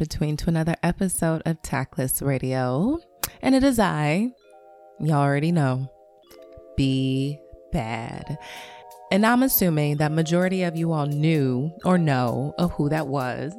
[0.00, 2.98] Between, to another episode of Tactless Radio.
[3.42, 4.30] And it is I,
[4.98, 5.92] y'all already know,
[6.74, 7.38] Be
[7.70, 8.38] Bad.
[9.12, 13.52] And I'm assuming that majority of you all knew or know of who that was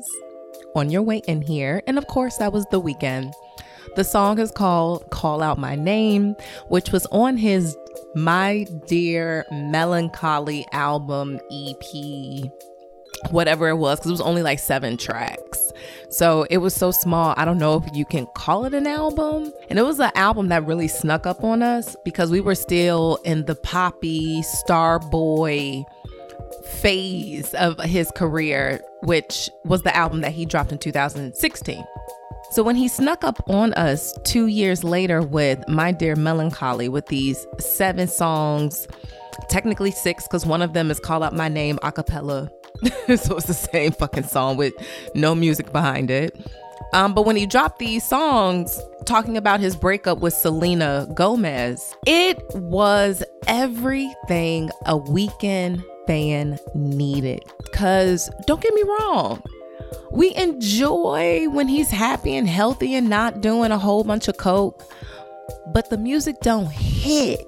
[0.75, 1.83] on your way in here.
[1.85, 3.31] And of course, that was The Weeknd.
[3.95, 6.35] The song is called Call Out My Name,
[6.69, 7.77] which was on his
[8.15, 12.51] My Dear Melancholy album EP,
[13.29, 15.71] whatever it was, because it was only like seven tracks.
[16.09, 17.33] So it was so small.
[17.37, 19.51] I don't know if you can call it an album.
[19.69, 23.19] And it was an album that really snuck up on us because we were still
[23.23, 25.85] in the poppy, Starboy
[26.65, 31.83] phase of his career, which was the album that he dropped in 2016.
[32.51, 37.05] So when he snuck up on us two years later with My Dear Melancholy, with
[37.05, 38.89] these seven songs,
[39.47, 42.51] technically six, because one of them is Call Out My Name a cappella.
[43.15, 44.73] so it's the same fucking song with
[45.15, 46.39] no music behind it.
[46.93, 52.37] Um, but when he dropped these songs talking about his breakup with Selena Gomez, it
[52.53, 57.43] was everything a Weeknd fan needed.
[57.63, 59.41] Because don't get me wrong,
[60.11, 64.83] we enjoy when he's happy and healthy and not doing a whole bunch of coke,
[65.73, 67.39] but the music don't hit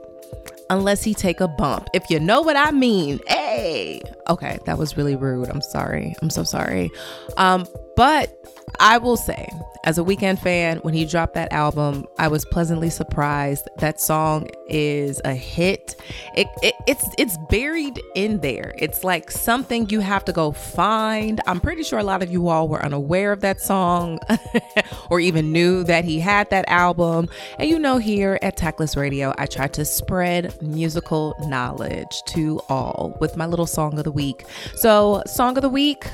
[0.70, 1.90] unless he take a bump.
[1.94, 3.20] If you know what I mean.
[3.28, 4.02] Hey.
[4.30, 5.50] Okay, that was really rude.
[5.50, 6.16] I'm sorry.
[6.22, 6.90] I'm so sorry.
[7.38, 8.44] Um but
[8.80, 9.48] I will say,
[9.84, 13.68] as a Weeknd fan, when he dropped that album, I was pleasantly surprised.
[13.78, 15.96] That song is a hit.
[16.36, 18.74] It, it, it's it's buried in there.
[18.78, 21.42] It's like something you have to go find.
[21.46, 24.20] I'm pretty sure a lot of you all were unaware of that song
[25.10, 27.30] or even knew that he had that album.
[27.60, 33.18] And you know, here at Tactless Radio, I try to spread musical knowledge to all
[33.20, 34.46] with my little song of the week.
[34.76, 36.06] So, song of the week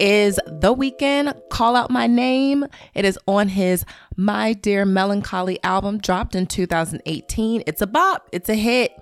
[0.00, 2.64] is The Weeknd, Call Out My Name.
[2.94, 3.84] It is on his
[4.16, 7.64] My Dear Melancholy album, dropped in 2018.
[7.66, 8.92] It's a bop, it's a hit.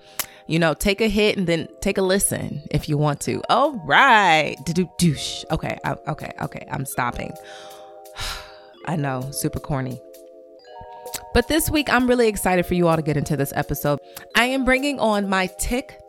[0.49, 3.43] You know, take a hit and then take a listen if you want to.
[3.51, 4.57] All right.
[4.65, 5.45] Do douche.
[5.51, 6.67] Okay, okay, okay.
[6.71, 7.33] I'm stopping.
[8.87, 10.01] I know, super corny.
[11.37, 14.01] But this week, I'm really excited for you all to get into this episode.
[14.35, 15.49] I am bringing on my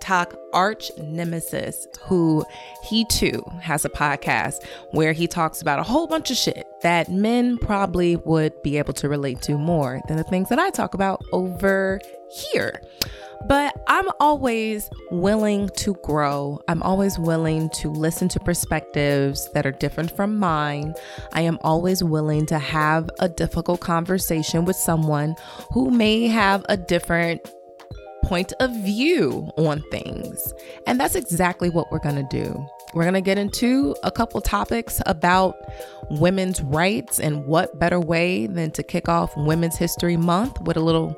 [0.07, 2.45] TikTok arch nemesis, who
[2.81, 7.11] he too has a podcast where he talks about a whole bunch of shit that
[7.11, 10.93] men probably would be able to relate to more than the things that I talk
[10.93, 11.99] about over
[12.31, 12.81] here.
[13.49, 16.61] But I'm always willing to grow.
[16.69, 20.95] I'm always willing to listen to perspectives that are different from mine.
[21.33, 25.35] I am always willing to have a difficult conversation with someone
[25.73, 27.41] who may have a different
[28.23, 30.53] point of view on things.
[30.85, 32.65] And that's exactly what we're going to do.
[32.93, 35.55] We're going to get into a couple topics about
[36.09, 40.81] women's rights and what better way than to kick off Women's History Month with a
[40.81, 41.15] little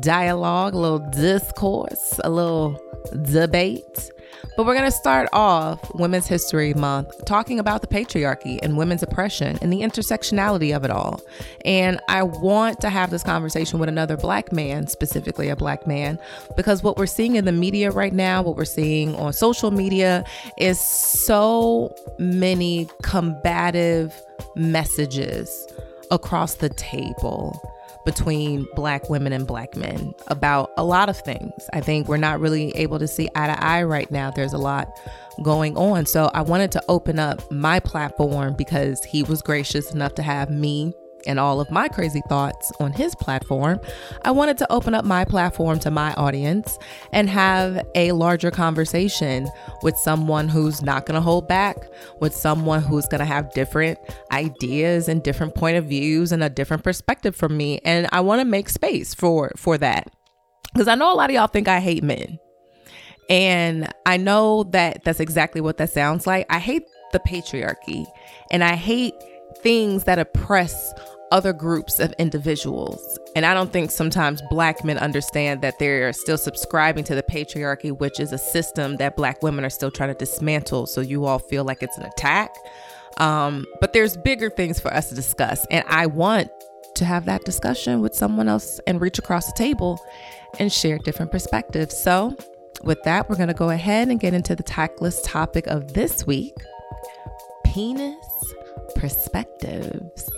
[0.00, 2.80] dialogue, a little discourse, a little
[3.22, 4.10] debate.
[4.56, 9.02] But we're going to start off Women's History Month talking about the patriarchy and women's
[9.02, 11.20] oppression and the intersectionality of it all.
[11.64, 16.18] And I want to have this conversation with another black man, specifically a black man,
[16.56, 20.24] because what we're seeing in the media right now, what we're seeing on social media,
[20.58, 24.14] is so many combative
[24.56, 25.66] messages
[26.10, 27.60] across the table
[28.04, 31.52] between black women and black men about a lot of things.
[31.72, 34.30] I think we're not really able to see eye to eye right now.
[34.30, 34.88] There's a lot
[35.42, 36.06] going on.
[36.06, 40.50] So I wanted to open up my platform because he was gracious enough to have
[40.50, 40.92] me
[41.26, 43.80] and all of my crazy thoughts on his platform,
[44.22, 46.78] I wanted to open up my platform to my audience
[47.12, 49.48] and have a larger conversation
[49.82, 51.76] with someone who's not going to hold back,
[52.20, 53.98] with someone who's going to have different
[54.32, 57.80] ideas and different point of views and a different perspective from me.
[57.84, 60.10] And I want to make space for for that.
[60.76, 62.38] Cuz I know a lot of y'all think I hate men.
[63.30, 66.46] And I know that that's exactly what that sounds like.
[66.50, 66.82] I hate
[67.12, 68.06] the patriarchy
[68.50, 69.14] and I hate
[69.62, 70.92] things that oppress
[71.34, 73.18] other groups of individuals.
[73.34, 77.90] And I don't think sometimes black men understand that they're still subscribing to the patriarchy,
[77.90, 80.86] which is a system that black women are still trying to dismantle.
[80.86, 82.54] So you all feel like it's an attack.
[83.18, 85.66] Um, but there's bigger things for us to discuss.
[85.72, 86.50] And I want
[86.94, 90.00] to have that discussion with someone else and reach across the table
[90.60, 91.96] and share different perspectives.
[91.96, 92.36] So,
[92.84, 96.26] with that, we're going to go ahead and get into the tactless topic of this
[96.28, 96.54] week
[97.64, 98.54] penis
[98.94, 100.30] perspectives.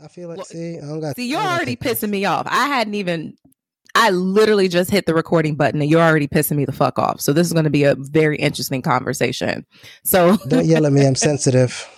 [0.00, 1.16] I feel like well, see, I don't got.
[1.16, 2.46] See, you're already pissing me off.
[2.50, 3.36] I hadn't even.
[3.94, 7.20] I literally just hit the recording button, and you're already pissing me the fuck off.
[7.22, 9.64] So this is going to be a very interesting conversation.
[10.04, 11.06] So don't yell at me.
[11.06, 11.88] I'm sensitive.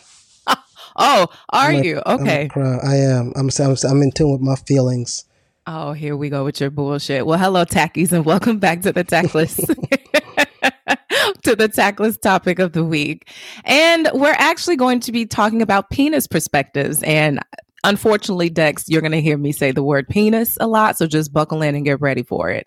[0.97, 2.49] oh, are a, you okay?
[2.55, 3.33] I am.
[3.35, 3.77] I'm, I'm.
[3.89, 5.25] I'm in tune with my feelings.
[5.67, 7.27] Oh, here we go with your bullshit.
[7.27, 9.57] Well, hello, tackies, and welcome back to the tackless.
[11.43, 13.29] to the tackless topic of the week.
[13.65, 17.03] And we're actually going to be talking about penis perspectives.
[17.03, 17.41] And
[17.85, 20.99] unfortunately, Dex, you're going to hear me say the word penis a lot.
[20.99, 22.67] So just buckle in and get ready for it.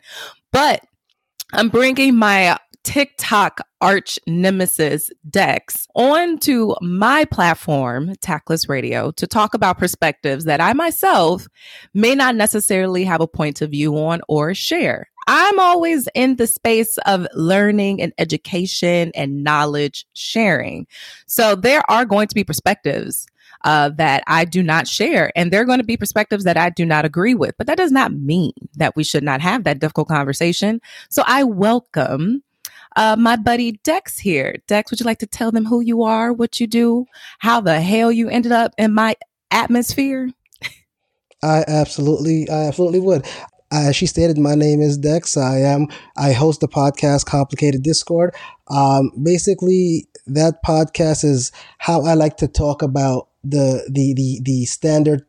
[0.52, 0.84] But
[1.54, 9.78] I'm bringing my TikTok arch nemesis Dex onto my platform, Tactless Radio, to talk about
[9.78, 11.48] perspectives that I myself
[11.94, 15.08] may not necessarily have a point of view on or share.
[15.28, 20.88] I'm always in the space of learning and education and knowledge sharing.
[21.28, 23.28] So there are going to be perspectives
[23.64, 25.32] uh, that I do not share.
[25.36, 27.56] And there are going to be perspectives that I do not agree with.
[27.58, 30.82] But that does not mean that we should not have that difficult conversation.
[31.10, 32.44] So I welcome
[32.96, 34.58] uh, my buddy Dex here.
[34.68, 37.06] Dex, would you like to tell them who you are, what you do,
[37.40, 39.16] how the hell you ended up in my
[39.50, 40.30] atmosphere?
[41.44, 43.26] I absolutely, I absolutely would.
[43.72, 45.38] As she stated, my name is Dex.
[45.38, 45.88] I am.
[46.18, 48.36] I host the podcast Complicated Discord.
[48.68, 54.66] Um, basically, that podcast is how I like to talk about the the the the
[54.66, 55.26] standard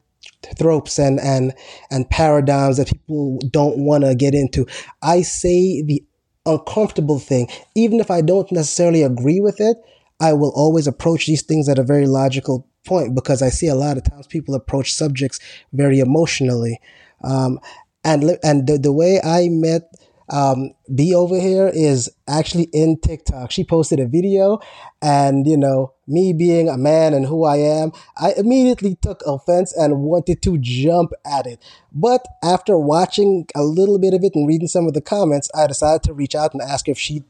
[0.59, 1.55] tropes and and
[1.91, 4.67] and paradigms that people don't want to get into.
[5.03, 6.05] I say the
[6.47, 9.77] uncomfortable thing, even if I don't necessarily agree with it.
[10.21, 13.75] I will always approach these things at a very logical point because I see a
[13.75, 15.41] lot of times people approach subjects
[15.73, 16.81] very emotionally.
[17.25, 17.59] Um,
[18.05, 19.93] and and the, the way I met
[20.29, 23.51] um, B over here is actually in TikTok.
[23.51, 24.61] She posted a video,
[25.01, 29.73] and you know, me being a man and who I am, I immediately took offense
[29.77, 31.63] and wanted to jump at it.
[31.93, 35.67] But after watching a little bit of it and reading some of the comments, I
[35.67, 37.25] decided to reach out and ask if she'd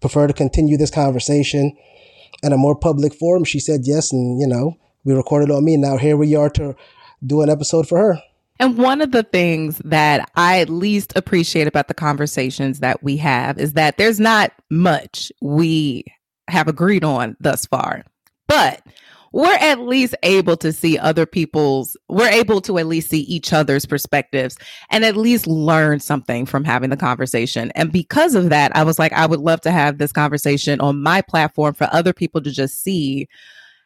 [0.00, 1.76] prefer to continue this conversation
[2.42, 3.44] in a more public forum.
[3.44, 5.76] She said yes, and you know, we recorded on me.
[5.76, 6.74] Now here we are to
[7.24, 8.22] do an episode for her.
[8.60, 13.16] And one of the things that I at least appreciate about the conversations that we
[13.16, 16.04] have is that there's not much we
[16.46, 18.04] have agreed on thus far,
[18.48, 18.82] but
[19.32, 23.52] we're at least able to see other people's, we're able to at least see each
[23.54, 24.58] other's perspectives
[24.90, 27.70] and at least learn something from having the conversation.
[27.76, 31.02] And because of that, I was like, I would love to have this conversation on
[31.02, 33.26] my platform for other people to just see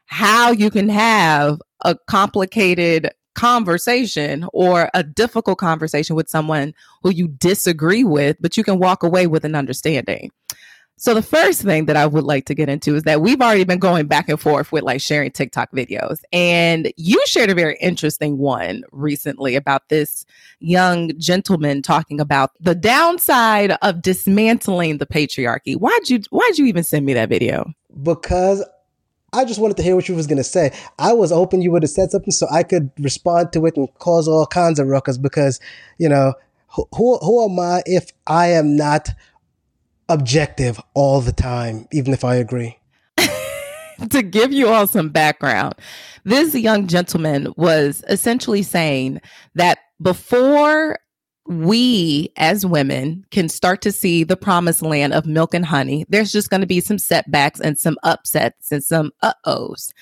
[0.07, 7.29] how you can have a complicated conversation or a difficult conversation with someone who you
[7.29, 10.31] disagree with, but you can walk away with an understanding.
[10.97, 13.65] So the first thing that I would like to get into is that we've already
[13.65, 16.21] been going back and forth with like sharing TikTok videos.
[16.33, 20.25] And you shared a very interesting one recently about this
[20.61, 25.77] young gentleman talking about the downside of dismantling the patriarchy.
[25.77, 27.73] Why'd you why'd you even send me that video?
[28.03, 28.65] Because
[29.35, 30.73] I just wanted to hear what you was gonna say.
[30.99, 33.93] I was hoping you would have said something so I could respond to it and
[33.99, 35.61] cause all kinds of ruckus because,
[35.99, 36.35] you know,
[36.69, 39.11] who who am I if I am not
[40.09, 42.79] objective all the time, even if I agree?
[44.11, 45.75] to give you all some background,
[46.25, 49.21] this young gentleman was essentially saying
[49.55, 50.99] that before
[51.47, 56.33] we as women can start to see the promised land of milk and honey, there's
[56.33, 59.93] just going to be some setbacks and some upsets and some uh ohs.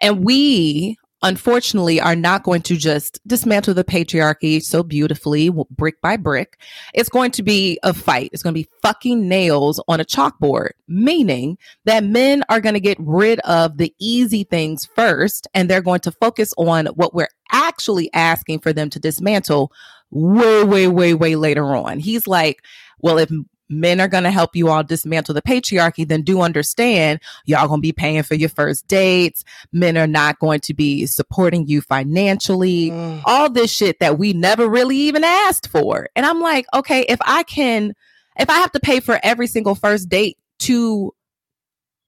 [0.00, 6.16] And we unfortunately are not going to just dismantle the patriarchy so beautifully brick by
[6.16, 6.58] brick.
[6.94, 8.30] It's going to be a fight.
[8.32, 12.80] It's going to be fucking nails on a chalkboard, meaning that men are going to
[12.80, 17.28] get rid of the easy things first and they're going to focus on what we're
[17.52, 19.72] actually asking for them to dismantle
[20.10, 21.98] way, way, way, way later on.
[21.98, 22.62] He's like,
[22.98, 23.30] well, if
[23.70, 27.78] men are going to help you all dismantle the patriarchy, then do understand y'all going
[27.78, 29.44] to be paying for your first dates.
[29.72, 32.90] Men are not going to be supporting you financially.
[32.90, 33.22] Mm.
[33.24, 36.08] All this shit that we never really even asked for.
[36.16, 37.94] And I'm like, okay, if I can,
[38.38, 41.14] if I have to pay for every single first date to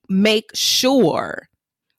[0.09, 1.49] make sure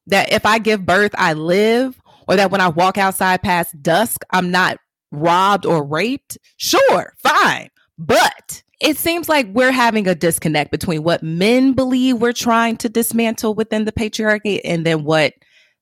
[0.07, 4.24] that if I give birth, I live, or that when I walk outside past dusk,
[4.29, 4.77] I'm not
[5.13, 7.70] robbed or raped, sure, fine.
[7.98, 12.89] But it seems like we're having a disconnect between what men believe we're trying to
[12.89, 15.34] dismantle within the patriarchy and then what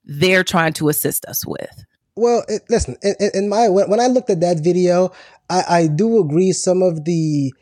[0.03, 1.85] they're trying to assist us with.
[2.15, 5.11] Well, it, listen, in, in, my when I looked at that video,
[5.49, 7.53] I, I do agree some of the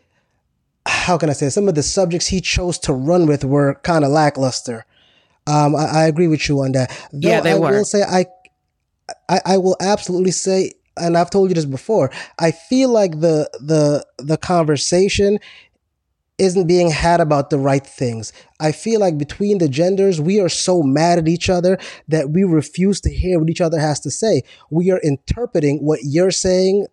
[0.85, 4.03] how can I say some of the subjects he chose to run with were kind
[4.03, 4.85] of lackluster.
[5.45, 6.89] Um, I, I, agree with you on that.
[7.11, 7.71] Though yeah, they I were.
[7.71, 8.25] will say I,
[9.27, 13.49] I, I will absolutely say and I've told you this before, I feel like the
[13.59, 15.39] the the conversation
[16.39, 18.31] isn't being had about the right things.
[18.61, 21.77] I feel like between the genders, we are so mad at each other
[22.07, 24.43] that we refuse to hear what each other has to say.
[24.71, 26.87] We are interpreting what you're saying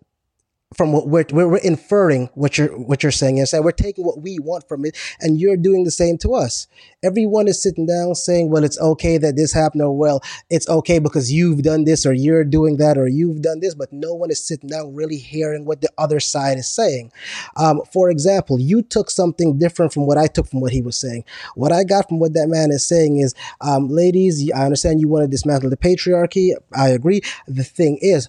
[0.75, 3.39] from what we're, we're, inferring what you're what you're saying.
[3.39, 6.33] And saying we're taking what we want from it and you're doing the same to
[6.33, 6.67] us.
[7.03, 10.99] Everyone is sitting down saying well it's okay that this happened or well it's okay
[10.99, 14.29] because you've done this or you're doing that or you've done this but no one
[14.29, 17.13] is sitting down really hearing what the other side is saying.
[17.55, 20.97] Um, for example you took something different from what i took from what he was
[20.97, 21.23] saying.
[21.55, 25.07] What i got from what that man is saying is um, ladies i understand you
[25.07, 26.51] want to dismantle the patriarchy.
[26.75, 27.21] I agree.
[27.47, 28.27] The thing is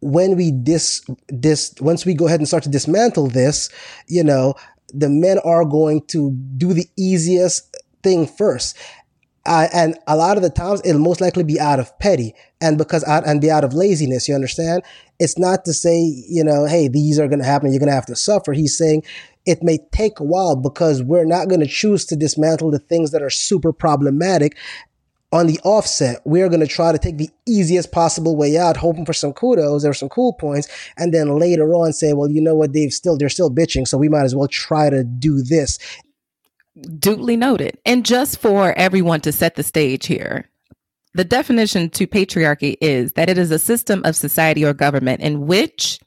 [0.00, 1.02] when we dis
[1.40, 3.68] dis once we go ahead and start to dismantle this,
[4.06, 4.54] you know,
[4.92, 8.76] the men are going to do the easiest thing first.
[9.46, 12.76] Uh, and a lot of the times it'll most likely be out of petty and
[12.76, 14.28] because out and be out of laziness.
[14.28, 14.82] You understand?
[15.18, 17.72] It's not to say, you know, hey, these are going to happen.
[17.72, 18.52] You're going to have to suffer.
[18.52, 19.04] He's saying
[19.46, 23.10] it may take a while because we're not going to choose to dismantle the things
[23.12, 24.54] that are super problematic
[25.30, 29.04] on the offset, we're going to try to take the easiest possible way out, hoping
[29.04, 32.54] for some kudos or some cool points, and then later on say, well, you know
[32.54, 35.78] what, they've still they're still bitching, so we might as well try to do this.
[36.98, 37.78] Duly noted.
[37.84, 40.48] And just for everyone to set the stage here,
[41.14, 45.46] the definition to patriarchy is that it is a system of society or government in
[45.46, 45.98] which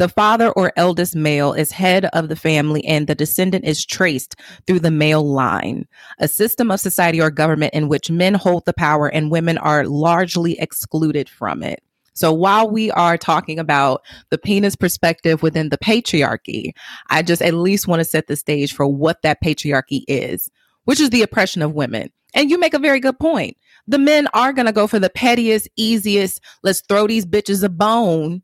[0.00, 4.34] the father or eldest male is head of the family and the descendant is traced
[4.66, 5.86] through the male line.
[6.18, 9.84] A system of society or government in which men hold the power and women are
[9.84, 11.82] largely excluded from it.
[12.14, 16.72] So while we are talking about the penis perspective within the patriarchy,
[17.10, 20.48] I just at least want to set the stage for what that patriarchy is,
[20.84, 22.10] which is the oppression of women.
[22.32, 23.58] And you make a very good point.
[23.86, 27.68] The men are going to go for the pettiest, easiest, let's throw these bitches a
[27.68, 28.40] bone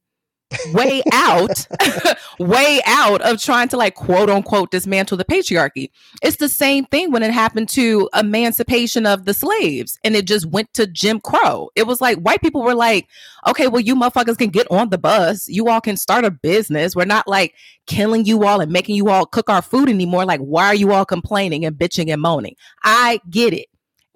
[0.73, 1.67] way out,
[2.38, 5.91] way out of trying to like quote unquote dismantle the patriarchy.
[6.23, 10.47] It's the same thing when it happened to emancipation of the slaves and it just
[10.47, 11.71] went to Jim Crow.
[11.75, 13.09] It was like white people were like,
[13.47, 15.49] okay, well, you motherfuckers can get on the bus.
[15.49, 16.95] You all can start a business.
[16.95, 17.55] We're not like
[17.87, 20.25] killing you all and making you all cook our food anymore.
[20.25, 22.57] Like, why are you all complaining and bitching and moaning?
[22.83, 23.67] I get it.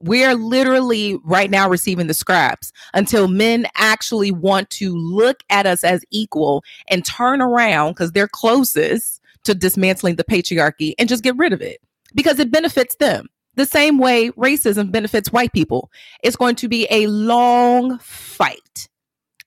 [0.02, 5.84] We're literally right now receiving the scraps until men actually want to look at us
[5.84, 11.36] as equal and turn around because they're closest to dismantling the patriarchy and just get
[11.36, 11.80] rid of it
[12.14, 13.28] because it benefits them.
[13.56, 15.90] The same way racism benefits white people.
[16.22, 18.88] It's going to be a long fight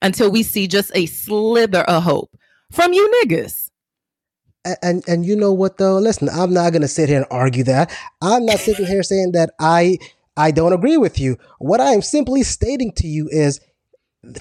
[0.02, 2.36] until we see just a slither of hope
[2.70, 3.70] from you niggas.
[4.64, 5.98] And, and, and you know what though?
[5.98, 7.96] Listen, I'm not gonna sit here and argue that.
[8.22, 9.98] I'm not sitting here saying that I
[10.36, 11.38] I don't agree with you.
[11.58, 13.60] What I am simply stating to you is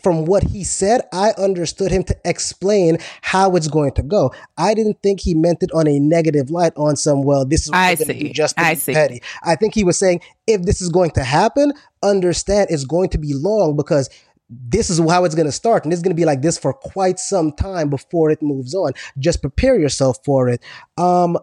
[0.02, 4.34] from what he said, I understood him to explain how it's going to go.
[4.58, 7.72] I didn't think he meant it on a negative light on some, well, this is
[7.72, 8.32] what I see.
[8.32, 8.94] just I see.
[8.94, 9.22] petty.
[9.44, 13.18] I think he was saying, if this is going to happen, understand it's going to
[13.18, 14.10] be long because
[14.50, 15.84] this is how it's going to start.
[15.84, 18.94] And it's going to be like this for quite some time before it moves on.
[19.18, 20.64] Just prepare yourself for it.
[20.98, 21.38] Um,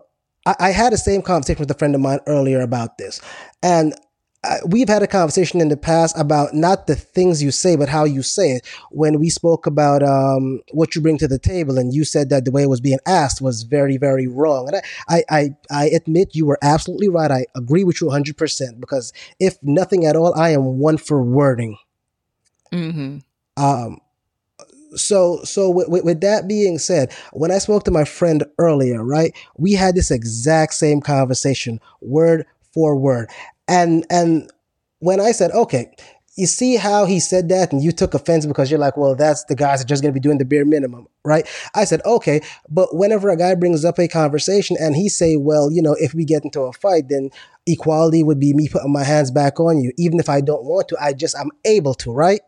[0.47, 3.21] I, I had the same conversation with a friend of mine earlier about this.
[3.63, 3.95] And
[4.67, 8.05] we've had a conversation in the past about not the things you say, but how
[8.05, 8.67] you say it.
[8.91, 12.45] When we spoke about um, what you bring to the table, and you said that
[12.45, 14.69] the way it was being asked was very, very wrong.
[14.69, 17.31] And I, I, I admit you were absolutely right.
[17.31, 21.77] I agree with you 100% because if nothing at all, I am one for wording.
[22.73, 23.19] Mm-hmm.
[23.63, 24.01] Um,
[24.97, 29.33] so so with, with, that being said when i spoke to my friend earlier right
[29.57, 33.31] we had this exact same conversation word for word
[33.71, 34.51] and and
[34.99, 35.91] when I said, okay,
[36.37, 39.45] you see how he said that and you took offense because you're like, well, that's
[39.45, 41.47] the guys that are just going to be doing the bare minimum, right?
[41.75, 45.71] I said, okay, but whenever a guy brings up a conversation and he say, well,
[45.73, 47.31] you know, if we get into a fight, then
[47.67, 49.93] equality would be me putting my hands back on you.
[49.99, 52.41] Even if I don't want to, I just, I'm able to, right?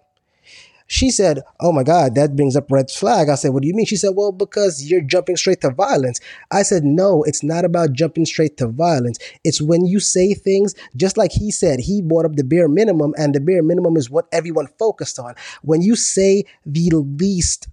[0.93, 3.31] She said, Oh my God, that brings up red flag.
[3.31, 3.87] I said, What do you mean?
[3.87, 6.21] She said, Well, because you're jumping straight to violence.
[6.51, 9.19] I said, No, it's not about jumping straight to violence.
[9.43, 13.15] It's when you say things, just like he said, he brought up the bare minimum,
[13.17, 15.35] and the bare minimum is what everyone focused on.
[15.63, 17.69] When you say the least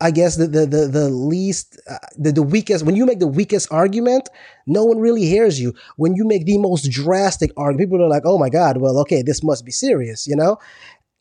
[0.00, 3.26] I guess the the the, the least uh, the, the weakest when you make the
[3.28, 4.28] weakest argument,
[4.66, 5.74] no one really hears you.
[5.96, 9.22] When you make the most drastic argument, people are like, "Oh my god, well, okay,
[9.22, 10.58] this must be serious," you know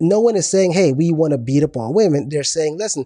[0.01, 2.29] no one is saying, hey, we want to beat up on women.
[2.29, 3.05] They're saying, listen,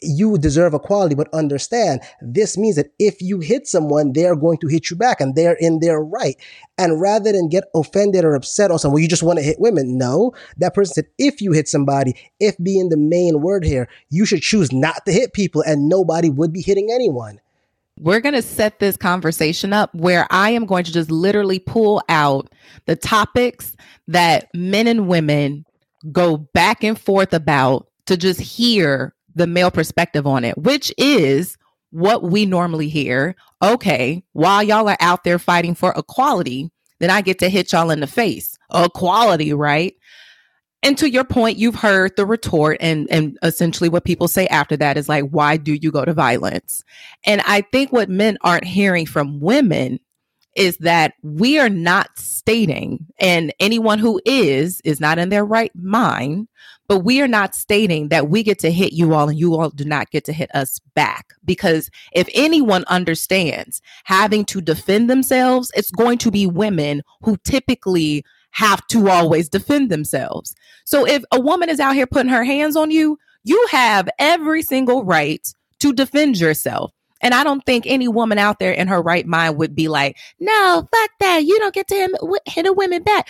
[0.00, 4.68] you deserve equality, but understand this means that if you hit someone, they're going to
[4.68, 6.36] hit you back and they're in their right.
[6.78, 9.60] And rather than get offended or upset on someone, well, you just want to hit
[9.60, 9.98] women.
[9.98, 14.24] No, that person said, if you hit somebody, if being the main word here, you
[14.24, 17.40] should choose not to hit people and nobody would be hitting anyone.
[17.98, 22.02] We're going to set this conversation up where I am going to just literally pull
[22.08, 22.50] out
[22.86, 23.76] the topics
[24.08, 25.66] that men and women
[26.10, 31.56] go back and forth about to just hear the male perspective on it, which is
[31.90, 33.36] what we normally hear.
[33.62, 37.90] Okay, while y'all are out there fighting for equality, then I get to hit y'all
[37.90, 38.58] in the face.
[38.74, 39.94] Equality, right?
[40.82, 44.76] And to your point, you've heard the retort and and essentially what people say after
[44.78, 46.82] that is like, why do you go to violence?
[47.24, 50.00] And I think what men aren't hearing from women
[50.54, 55.72] is that we are not stating, and anyone who is, is not in their right
[55.74, 56.48] mind,
[56.88, 59.70] but we are not stating that we get to hit you all and you all
[59.70, 61.32] do not get to hit us back.
[61.44, 68.24] Because if anyone understands having to defend themselves, it's going to be women who typically
[68.50, 70.54] have to always defend themselves.
[70.84, 74.62] So if a woman is out here putting her hands on you, you have every
[74.62, 75.46] single right
[75.80, 76.92] to defend yourself.
[77.22, 80.18] And I don't think any woman out there in her right mind would be like,
[80.40, 81.44] no, fuck that.
[81.44, 83.28] You don't get to hit, a woman back.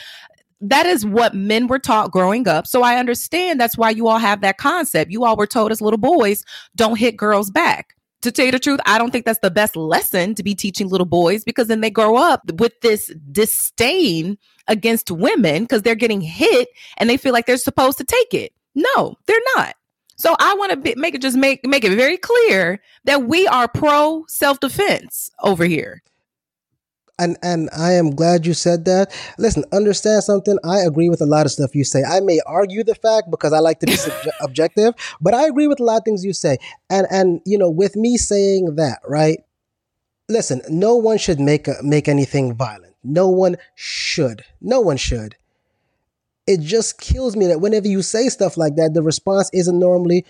[0.60, 2.66] That is what men were taught growing up.
[2.66, 5.10] So I understand that's why you all have that concept.
[5.10, 6.44] You all were told as little boys,
[6.76, 9.76] don't hit girls back to tell you the truth, I don't think that's the best
[9.76, 15.10] lesson to be teaching little boys because then they grow up with this disdain against
[15.10, 18.52] women because they're getting hit and they feel like they're supposed to take it.
[18.74, 19.74] No, they're not.
[20.16, 23.68] So I want to make it just make make it very clear that we are
[23.68, 26.02] pro self defense over here.
[27.18, 29.12] And and I am glad you said that.
[29.38, 30.58] Listen, understand something.
[30.64, 32.02] I agree with a lot of stuff you say.
[32.02, 33.96] I may argue the fact because I like to be
[34.40, 36.58] objective, but I agree with a lot of things you say.
[36.90, 39.40] And and you know, with me saying that, right?
[40.28, 42.94] Listen, no one should make a, make anything violent.
[43.04, 44.44] No one should.
[44.60, 45.36] No one should
[46.46, 50.24] it just kills me that whenever you say stuff like that, the response isn't normally,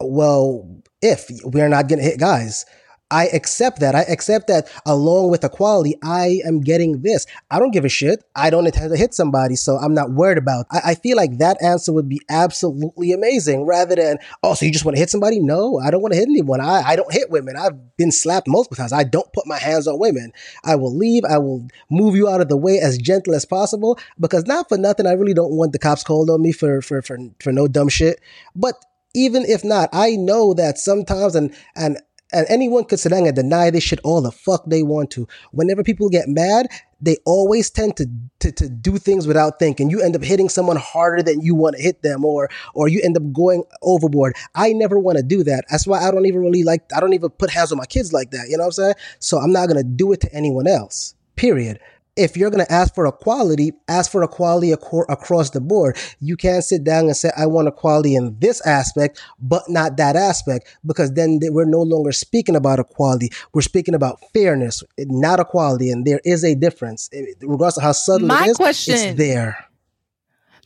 [0.00, 0.68] well,
[1.02, 2.64] if we're not going to hit guys.
[3.10, 3.94] I accept that.
[3.94, 7.24] I accept that along with equality, I am getting this.
[7.50, 8.24] I don't give a shit.
[8.34, 10.66] I don't intend to hit somebody, so I'm not worried about.
[10.72, 14.72] I, I feel like that answer would be absolutely amazing rather than, oh, so you
[14.72, 15.38] just want to hit somebody?
[15.38, 16.60] No, I don't want to hit anyone.
[16.60, 17.56] I, I don't hit women.
[17.56, 18.92] I've been slapped multiple times.
[18.92, 20.32] I don't put my hands on women.
[20.64, 21.24] I will leave.
[21.24, 24.78] I will move you out of the way as gentle as possible because not for
[24.78, 27.68] nothing, I really don't want the cops called on me for for for, for no
[27.68, 28.20] dumb shit.
[28.56, 28.74] But
[29.14, 31.98] even if not, I know that sometimes and and
[32.32, 35.28] and anyone could sit down and deny this shit all the fuck they want to.
[35.52, 36.66] Whenever people get mad,
[37.00, 38.06] they always tend to,
[38.40, 39.90] to, to do things without thinking.
[39.90, 43.00] You end up hitting someone harder than you want to hit them, or or you
[43.02, 44.34] end up going overboard.
[44.54, 45.64] I never want to do that.
[45.70, 46.82] That's why I don't even really like.
[46.94, 48.48] I don't even put hands on my kids like that.
[48.48, 48.94] You know what I'm saying?
[49.18, 51.14] So I'm not gonna do it to anyone else.
[51.36, 51.80] Period
[52.16, 55.96] if you're going to ask for equality, ask for equality ac- across the board.
[56.20, 60.16] You can't sit down and say, I want equality in this aspect, but not that
[60.16, 63.30] aspect, because then we're no longer speaking about equality.
[63.52, 65.90] We're speaking about fairness, not equality.
[65.90, 68.56] And there is a difference, regardless of how subtle My it is.
[68.56, 69.66] Question, it's there.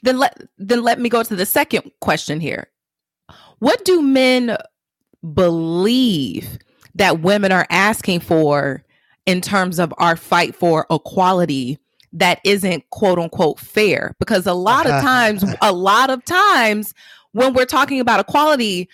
[0.02, 2.68] Then let then let me go to the second question here.
[3.58, 4.56] What do men
[5.34, 6.58] believe
[6.94, 8.82] that women are asking for
[9.26, 11.78] in terms of our fight for equality
[12.12, 16.94] that isn't quote unquote fair because a lot of times a lot of times
[17.32, 18.88] when we're talking about equality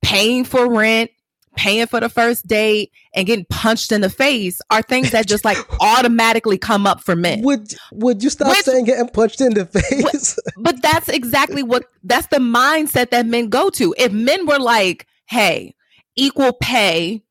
[0.00, 1.10] paying for rent
[1.56, 5.44] paying for the first date and getting punched in the face are things that just
[5.44, 7.42] like automatically come up for men.
[7.42, 10.38] Would would you stop Which, saying getting punched in the face?
[10.56, 13.94] but that's exactly what that's the mindset that men go to.
[13.98, 15.74] If men were like, "Hey,
[16.16, 17.22] equal pay,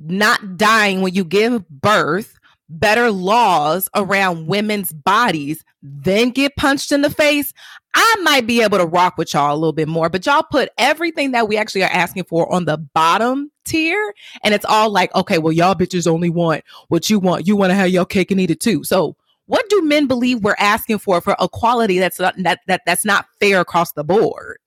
[0.00, 7.02] not dying when you give birth, better laws around women's bodies, then get punched in
[7.02, 7.52] the face,
[7.94, 10.08] I might be able to rock with y'all a little bit more.
[10.08, 14.14] But y'all put everything that we actually are asking for on the bottom tier.
[14.44, 17.46] And it's all like, okay, well, y'all bitches only want what you want.
[17.46, 18.84] You want to have your cake and eat it too.
[18.84, 23.04] So what do men believe we're asking for for equality that's not that, that that's
[23.04, 24.59] not fair across the board?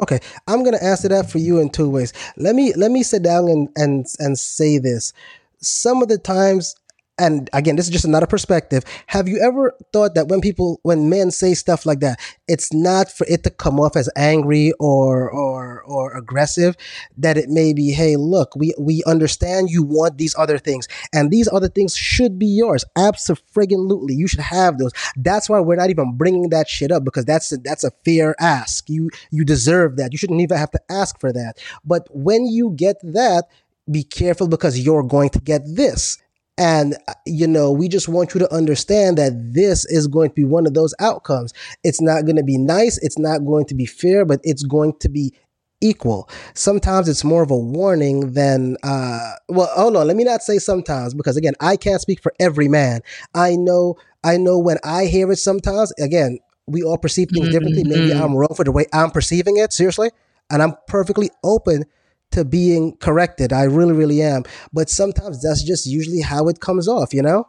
[0.00, 2.12] Okay, I'm gonna answer that for you in two ways.
[2.36, 5.12] Let me let me sit down and and and say this.
[5.58, 6.74] Some of the times
[7.20, 8.82] and again, this is just another perspective.
[9.06, 13.12] Have you ever thought that when people, when men say stuff like that, it's not
[13.12, 16.76] for it to come off as angry or or or aggressive?
[17.18, 21.30] That it may be, hey, look, we we understand you want these other things, and
[21.30, 22.84] these other things should be yours.
[22.96, 24.92] Absolutely, you should have those.
[25.16, 28.34] That's why we're not even bringing that shit up because that's a, that's a fair
[28.40, 28.88] ask.
[28.88, 30.12] You you deserve that.
[30.12, 31.58] You shouldn't even have to ask for that.
[31.84, 33.44] But when you get that,
[33.90, 36.16] be careful because you're going to get this.
[36.60, 36.94] And,
[37.24, 40.66] you know, we just want you to understand that this is going to be one
[40.66, 41.54] of those outcomes.
[41.84, 42.98] It's not going to be nice.
[42.98, 45.32] It's not going to be fair, but it's going to be
[45.80, 46.28] equal.
[46.52, 50.06] Sometimes it's more of a warning than, uh, well, hold on.
[50.06, 53.00] Let me not say sometimes because again, I can't speak for every man.
[53.34, 57.84] I know, I know when I hear it sometimes, again, we all perceive things differently.
[57.84, 58.22] Maybe mm-hmm.
[58.22, 60.10] I'm wrong for the way I'm perceiving it, seriously.
[60.50, 61.84] And I'm perfectly open
[62.32, 63.52] to being corrected.
[63.52, 64.44] I really, really am.
[64.72, 67.48] But sometimes that's just usually how it comes off, you know?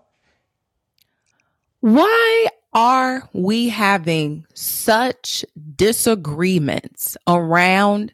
[1.82, 5.44] Why are we having such
[5.76, 8.14] disagreements around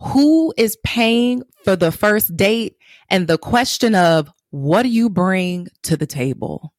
[0.00, 2.76] who is paying for the first date
[3.10, 6.72] and the question of what do you bring to the table?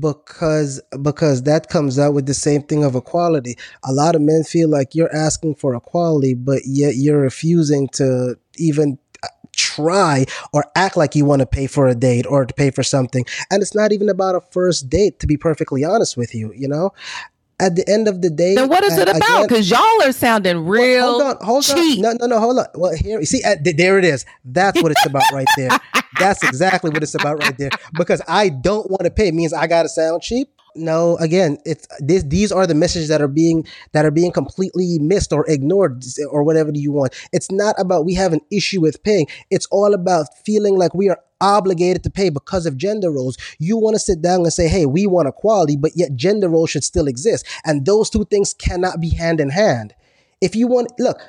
[0.00, 3.56] Because because that comes out with the same thing of equality.
[3.84, 8.36] A lot of men feel like you're asking for equality, but yet you're refusing to
[8.56, 12.54] even uh, try or act like you want to pay for a date or to
[12.54, 13.24] pay for something.
[13.50, 16.68] And it's not even about a first date, to be perfectly honest with you, you
[16.68, 16.90] know?
[17.60, 19.48] At the end of the day, then what is it about?
[19.48, 20.82] Because y'all are sounding real.
[20.82, 22.04] Well, hold on, hold cheap.
[22.04, 22.18] on.
[22.18, 22.66] No, no, no, hold on.
[22.74, 24.24] Well, here, see, uh, there it is.
[24.44, 25.70] That's what it's about right there.
[26.18, 27.70] That's exactly what it's about right there.
[27.96, 30.48] Because I don't want to pay means I got to sound cheap.
[30.78, 32.22] No, again, it's this.
[32.22, 36.42] These are the messages that are being that are being completely missed or ignored or
[36.44, 37.14] whatever you want.
[37.32, 39.26] It's not about we have an issue with paying.
[39.50, 43.36] It's all about feeling like we are obligated to pay because of gender roles.
[43.58, 46.70] You want to sit down and say, hey, we want equality, but yet gender roles
[46.70, 47.46] should still exist.
[47.64, 49.94] And those two things cannot be hand in hand.
[50.40, 51.20] If you want, look,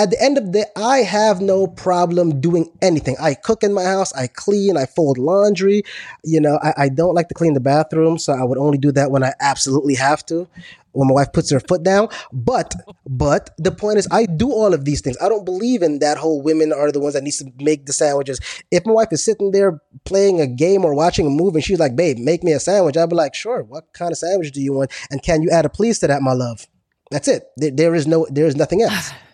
[0.00, 3.16] at the end of the day, I have no problem doing anything.
[3.20, 5.82] I cook in my house, I clean, I fold laundry.
[6.24, 8.92] You know, I, I, don't like to clean the bathroom, so I would only do
[8.92, 10.48] that when I absolutely have to,
[10.92, 12.08] when my wife puts her foot down.
[12.32, 12.74] But,
[13.06, 15.18] but the point is, I do all of these things.
[15.20, 17.92] I don't believe in that whole women are the ones that needs to make the
[17.92, 18.40] sandwiches.
[18.70, 21.78] If my wife is sitting there playing a game or watching a movie and she's
[21.78, 24.62] like, babe, make me a sandwich, I'd be like, sure, what kind of sandwich do
[24.62, 24.92] you want?
[25.10, 26.66] And can you add a please to that, my love?
[27.10, 27.44] That's it.
[27.58, 29.10] there, there is no, there is nothing else.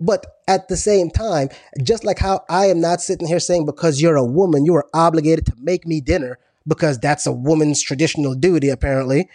[0.00, 1.50] But at the same time,
[1.82, 4.88] just like how I am not sitting here saying because you're a woman, you are
[4.94, 9.28] obligated to make me dinner because that's a woman's traditional duty, apparently.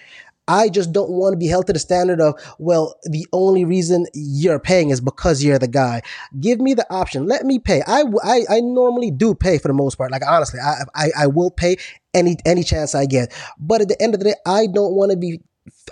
[0.48, 4.06] I just don't want to be held to the standard of, well, the only reason
[4.14, 6.04] you're paying is because you're the guy.
[6.40, 7.26] Give me the option.
[7.26, 7.82] Let me pay.
[7.88, 10.12] I, I, I normally do pay for the most part.
[10.12, 11.78] Like, honestly, I, I, I will pay
[12.14, 13.34] any, any chance I get.
[13.58, 15.42] But at the end of the day, I don't want to be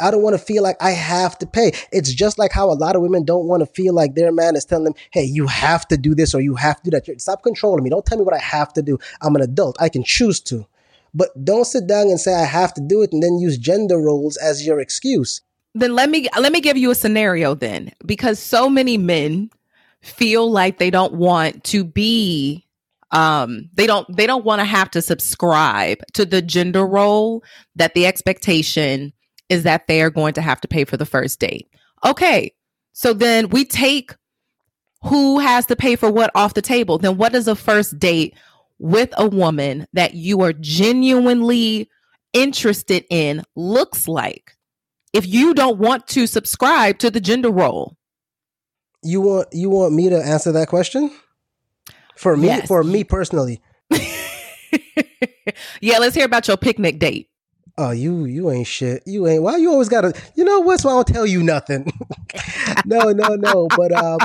[0.02, 1.72] I don't want to feel like I have to pay.
[1.92, 4.56] It's just like how a lot of women don't want to feel like their man
[4.56, 7.22] is telling them, hey, you have to do this or you have to do that.
[7.22, 7.90] Stop controlling me.
[7.90, 9.00] Don't tell me what I have to do.
[9.22, 9.76] I'm an adult.
[9.80, 10.68] I can choose to.
[11.14, 13.98] But don't sit down and say I have to do it and then use gender
[13.98, 15.42] roles as your excuse.
[15.76, 19.50] Then let me let me give you a scenario then because so many men
[20.02, 22.66] feel like they don't want to be
[23.12, 27.44] um they don't they don't want to have to subscribe to the gender role
[27.76, 29.14] that the expectation
[29.50, 31.70] is that they are going to have to pay for the first date.
[32.06, 32.54] Okay.
[32.94, 34.16] So then we take
[35.04, 36.98] who has to pay for what off the table.
[36.98, 38.36] Then what does a first date
[38.80, 41.90] with a woman that you are genuinely
[42.32, 44.56] interested in looks like?
[45.12, 47.98] If you don't want to subscribe to the gender role.
[49.04, 51.12] You want you want me to answer that question?
[52.16, 52.68] For me, yes.
[52.68, 53.62] for me personally.
[55.82, 57.30] yeah, let's hear about your picnic date.
[57.78, 59.02] Oh, you you ain't shit.
[59.06, 59.42] You ain't.
[59.42, 60.14] Why you always gotta?
[60.36, 61.92] You know what's why I don't tell you nothing.
[62.86, 63.68] no, no, no.
[63.76, 64.20] But um,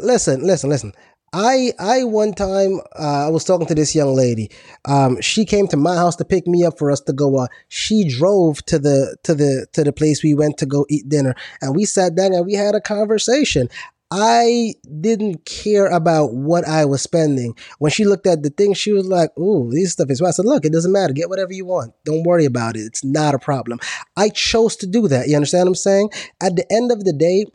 [0.00, 0.92] listen, listen, listen.
[1.32, 4.50] I I one time uh, I was talking to this young lady.
[4.86, 7.36] Um, she came to my house to pick me up for us to go.
[7.36, 11.08] Uh, she drove to the to the to the place we went to go eat
[11.08, 13.68] dinner, and we sat down and we had a conversation.
[14.10, 17.54] I didn't care about what I was spending.
[17.78, 20.32] When she looked at the thing, she was like, "Ooh, this stuff is." Well, I
[20.32, 21.12] said, "Look, it doesn't matter.
[21.12, 21.92] Get whatever you want.
[22.04, 22.82] Don't worry about it.
[22.82, 23.80] It's not a problem."
[24.16, 25.28] I chose to do that.
[25.28, 26.10] You understand what I'm saying?
[26.40, 27.46] At the end of the day,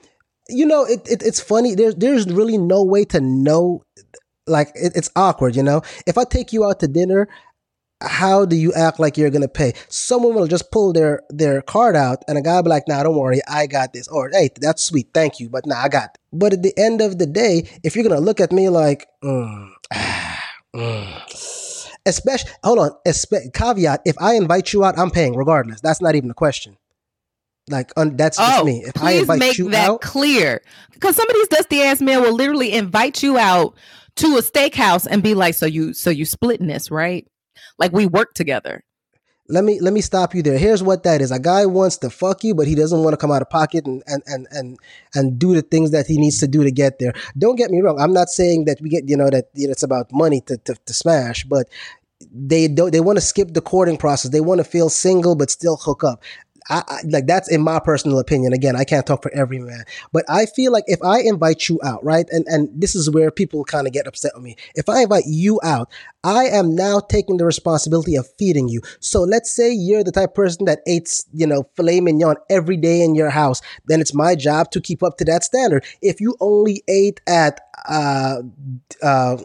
[0.50, 1.74] you know, it, it it's funny.
[1.76, 3.84] There's there's really no way to know.
[4.48, 5.82] Like it, it's awkward, you know.
[6.06, 7.30] If I take you out to dinner,
[8.02, 9.74] how do you act like you're gonna pay?
[9.88, 13.04] Someone will just pull their their card out, and a guy will be like, "Nah,
[13.04, 16.18] don't worry, I got this." Or, "Hey, that's sweet, thank you, but nah, I got."
[16.34, 19.70] But at the end of the day, if you're gonna look at me like, mm,
[20.76, 25.82] mm, especially, hold on, espe- caveat: if I invite you out, I'm paying regardless.
[25.82, 26.78] That's not even a question.
[27.70, 28.84] Like un- that's just Oh, me.
[28.86, 30.62] If I please invite make you that out, clear.
[30.94, 33.76] Because some of these dusty ass men will literally invite you out
[34.17, 37.28] to a steakhouse and be like, "So you, so you splitting this, right?
[37.78, 38.84] Like we work together."
[39.52, 40.58] Let me let me stop you there.
[40.58, 41.32] Here's what that is.
[41.32, 43.86] A guy wants to fuck you, but he doesn't want to come out of pocket
[43.86, 44.80] and and and and,
[45.14, 47.14] and do the things that he needs to do to get there.
[47.38, 48.00] Don't get me wrong.
[48.00, 50.58] I'm not saying that we get you know that you know, it's about money to,
[50.58, 51.68] to to smash, but
[52.32, 54.32] they don't they want to skip the courting process.
[54.32, 56.24] They want to feel single but still hook up.
[56.72, 58.54] I, I, like that's in my personal opinion.
[58.54, 61.80] Again, I can't talk for every man, but I feel like if I invite you
[61.84, 64.56] out, right, and and this is where people kind of get upset with me.
[64.74, 65.92] If I invite you out,
[66.24, 68.82] I am now taking the responsibility of feeding you.
[69.02, 73.02] So let's say you're the type person that eats, you know, filet mignon every day
[73.02, 75.84] in your house, then it's my job to keep up to that standard.
[76.02, 78.44] If you only ate at uh
[79.04, 79.38] uh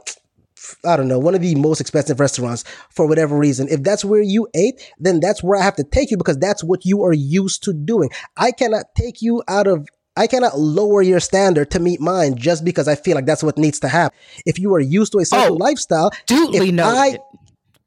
[0.84, 3.68] I don't know, one of the most expensive restaurants for whatever reason.
[3.68, 6.64] If that's where you ate, then that's where I have to take you because that's
[6.64, 8.10] what you are used to doing.
[8.36, 9.86] I cannot take you out of
[10.18, 13.58] I cannot lower your standard to meet mine just because I feel like that's what
[13.58, 14.16] needs to happen.
[14.46, 16.98] If you are used to a certain Oh, lifestyle, Duly noted.
[16.98, 17.18] I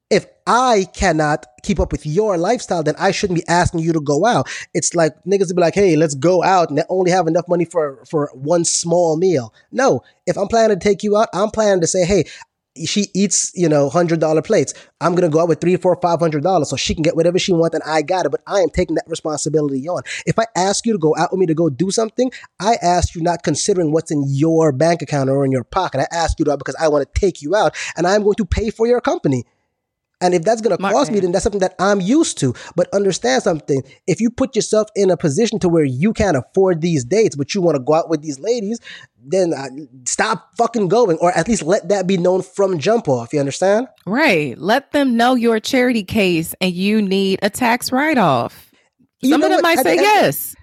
[0.09, 4.01] if I cannot keep up with your lifestyle, then I shouldn't be asking you to
[4.01, 4.49] go out.
[4.73, 7.65] It's like niggas to be like, hey, let's go out and only have enough money
[7.65, 9.53] for for one small meal.
[9.71, 12.25] No, if I'm planning to take you out, I'm planning to say, hey,
[12.85, 14.73] she eats, you know, hundred dollar plates.
[15.01, 17.39] I'm gonna go out with three, four, five hundred dollars so she can get whatever
[17.39, 18.29] she wants and I got it.
[18.29, 20.03] But I am taking that responsibility on.
[20.25, 23.15] If I ask you to go out with me to go do something, I ask
[23.15, 26.01] you not considering what's in your bank account or in your pocket.
[26.01, 28.45] I ask you that because I want to take you out and I'm going to
[28.45, 29.45] pay for your company.
[30.21, 32.53] And if that's going to cost me, then that's something that I'm used to.
[32.75, 33.83] But understand something.
[34.05, 37.55] If you put yourself in a position to where you can't afford these dates, but
[37.55, 38.79] you want to go out with these ladies,
[39.23, 39.67] then uh,
[40.05, 43.31] stop fucking going, or at least let that be known from jump off.
[43.31, 43.87] You understand?
[44.05, 44.57] Right.
[44.57, 48.71] Let them know you're a charity case and you need a tax write off.
[49.23, 49.63] Some of them what?
[49.63, 50.55] might At say the end- yes.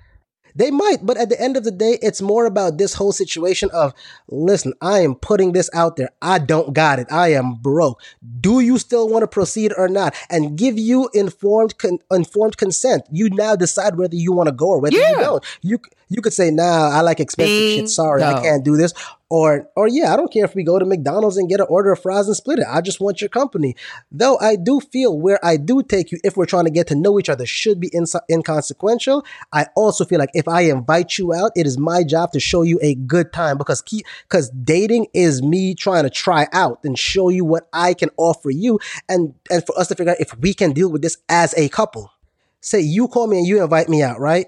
[0.56, 3.68] They might, but at the end of the day, it's more about this whole situation
[3.74, 3.92] of
[4.28, 6.08] listen, I am putting this out there.
[6.22, 7.06] I don't got it.
[7.12, 8.00] I am broke.
[8.40, 10.14] Do you still want to proceed or not?
[10.30, 13.04] And give you informed con- informed consent.
[13.12, 15.10] You now decide whether you want to go or whether Yeah.
[15.10, 15.44] you don't.
[15.60, 17.88] You you could say, nah, I like expensive shit.
[17.88, 18.92] Sorry, I can't do this.
[19.28, 21.90] Or or yeah, I don't care if we go to McDonald's and get an order
[21.90, 22.66] of fries and split it.
[22.68, 23.74] I just want your company.
[24.12, 26.94] Though I do feel where I do take you, if we're trying to get to
[26.94, 27.90] know each other, should be
[28.30, 29.24] inconsequential.
[29.52, 32.62] I also feel like if I invite you out, it is my job to show
[32.62, 36.96] you a good time because key because dating is me trying to try out and
[36.96, 40.38] show you what I can offer you, and and for us to figure out if
[40.38, 42.12] we can deal with this as a couple.
[42.60, 44.46] Say you call me and you invite me out, right?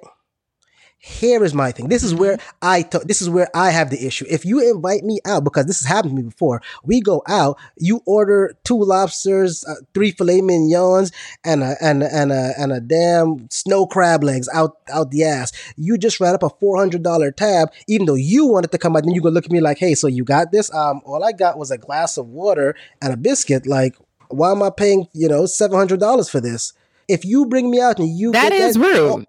[1.01, 1.89] Here is my thing.
[1.89, 4.25] This is where I t- this is where I have the issue.
[4.29, 7.57] If you invite me out because this has happened to me before, we go out,
[7.77, 11.13] you order two lobsters, uh, three filet mignons,
[11.45, 15.23] and a and a, and a and a damn snow crab legs out out the
[15.23, 15.53] ass.
[15.77, 18.97] You just ran up a four hundred dollar tab, even though you wanted to come
[18.97, 19.05] out.
[19.05, 20.73] Then you gonna look at me like, hey, so you got this?
[20.75, 23.69] Um, all I got was a glass of water and a biscuit.
[23.69, 23.95] Like,
[24.31, 26.73] why am I paying you know seven hundred dollars for this?
[27.07, 29.27] If you bring me out and you That get is rude.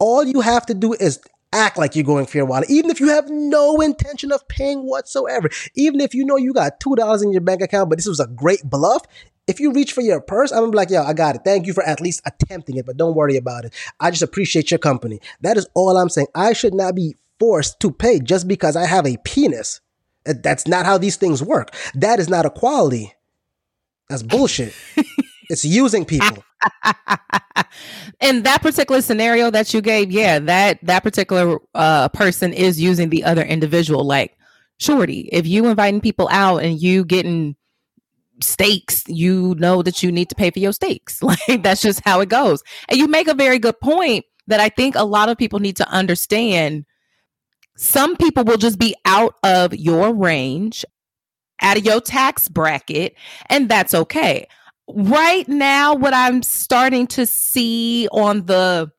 [0.00, 1.20] All you have to do is
[1.52, 4.86] act like you're going for your wallet, even if you have no intention of paying
[4.86, 5.48] whatsoever.
[5.74, 8.20] Even if you know you got two dollars in your bank account, but this was
[8.20, 9.02] a great bluff.
[9.46, 11.42] If you reach for your purse, I'm gonna be like, yo, I got it.
[11.44, 13.74] Thank you for at least attempting it, but don't worry about it.
[13.98, 15.20] I just appreciate your company.
[15.40, 16.28] That is all I'm saying.
[16.34, 19.80] I should not be forced to pay just because I have a penis.
[20.24, 21.74] That's not how these things work.
[21.94, 23.14] That is not equality.
[24.08, 24.74] That's bullshit.
[25.48, 26.44] it's using people.
[28.20, 33.10] In that particular scenario that you gave, yeah, that that particular uh, person is using
[33.10, 34.04] the other individual.
[34.04, 34.36] Like,
[34.78, 37.56] shorty, if you inviting people out and you getting
[38.42, 41.22] steaks, you know that you need to pay for your steaks.
[41.48, 42.62] Like that's just how it goes.
[42.88, 45.76] And you make a very good point that I think a lot of people need
[45.76, 46.84] to understand.
[47.76, 50.84] Some people will just be out of your range,
[51.62, 53.14] out of your tax bracket,
[53.48, 54.46] and that's okay.
[54.94, 58.90] Right now, what I'm starting to see on the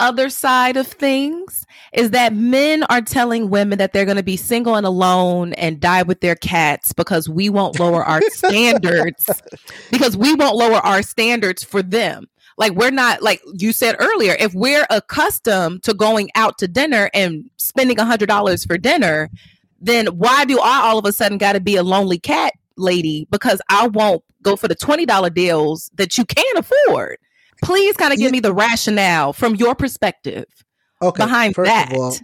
[0.00, 4.36] other side of things is that men are telling women that they're going to be
[4.36, 9.28] single and alone and die with their cats because we won't lower our standards.
[9.90, 12.26] Because we won't lower our standards for them.
[12.56, 17.08] Like we're not like you said earlier if we're accustomed to going out to dinner
[17.14, 19.30] and spending a hundred dollars for dinner
[19.80, 23.28] then why do i all of a sudden got to be a lonely cat lady
[23.30, 27.18] because i won't go for the $20 deals that you can't afford
[27.62, 30.46] please kind of give me the rationale from your perspective
[31.02, 31.92] okay, behind first that.
[31.92, 32.16] Of all,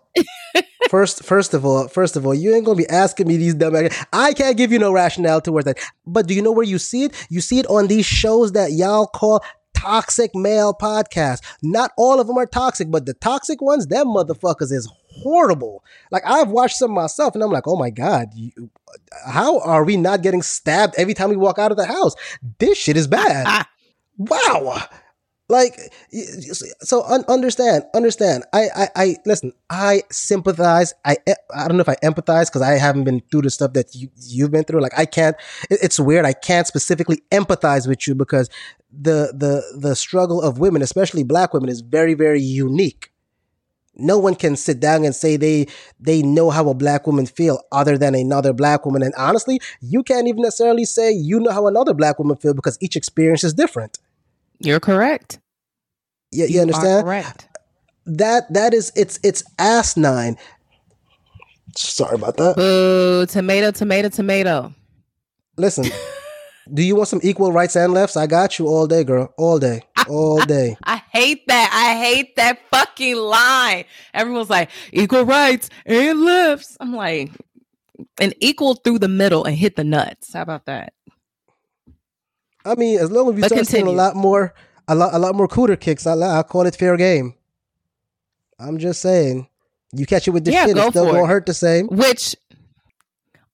[0.91, 3.75] first, first of all, first of all, you ain't gonna be asking me these dumb.
[4.13, 5.79] I can't give you no rationale towards that.
[6.07, 7.27] But do you know where you see it?
[7.31, 11.41] You see it on these shows that y'all call toxic male podcasts.
[11.63, 14.91] Not all of them are toxic, but the toxic ones, them motherfuckers is
[15.23, 15.85] horrible.
[16.11, 18.71] Like I've watched some myself, and I'm like, oh my god, you,
[19.27, 22.15] how are we not getting stabbed every time we walk out of the house?
[22.59, 23.47] This shit is bad.
[23.47, 23.69] Ah.
[24.17, 24.83] wow.
[25.51, 25.79] Like,
[26.81, 28.45] so un- understand, understand.
[28.55, 29.53] I, I, I, listen.
[29.69, 30.95] I sympathize.
[31.05, 31.19] I,
[31.55, 34.09] I don't know if I empathize because I haven't been through the stuff that you
[34.17, 34.81] you've been through.
[34.81, 35.37] Like, I can't.
[35.69, 36.25] It, it's weird.
[36.25, 38.49] I can't specifically empathize with you because
[38.91, 43.11] the the the struggle of women, especially black women, is very very unique.
[43.97, 45.67] No one can sit down and say they
[46.01, 49.03] they know how a black woman feel other than another black woman.
[49.03, 52.79] And honestly, you can't even necessarily say you know how another black woman feel because
[52.81, 53.99] each experience is different.
[54.59, 55.39] You're correct.
[56.33, 57.05] You, you, you understand?
[57.05, 57.49] correct.
[58.07, 60.37] That that is it's it's ass nine
[61.77, 62.57] Sorry about that.
[62.57, 64.73] Boo, tomato, tomato, tomato.
[65.57, 65.85] Listen,
[66.73, 68.17] do you want some equal rights and lefts?
[68.17, 69.33] I got you all day, girl.
[69.37, 69.83] All day.
[70.09, 70.77] All day.
[70.85, 71.71] I, I, hate that.
[71.73, 73.85] I hate that fucking line.
[74.13, 76.77] Everyone's like, equal rights and lefts.
[76.81, 77.31] I'm like,
[78.19, 80.33] and equal through the middle and hit the nuts.
[80.33, 80.95] How about that?
[82.65, 83.87] I mean, as long as we but start continue.
[83.87, 84.55] seeing a lot more,
[84.89, 87.35] a lot, a lot more cooter kicks, I, I call it fair game.
[88.59, 89.49] I'm just saying,
[89.93, 91.89] you catch it with this yeah, shit, it's still gonna hurt the same.
[91.89, 92.35] Which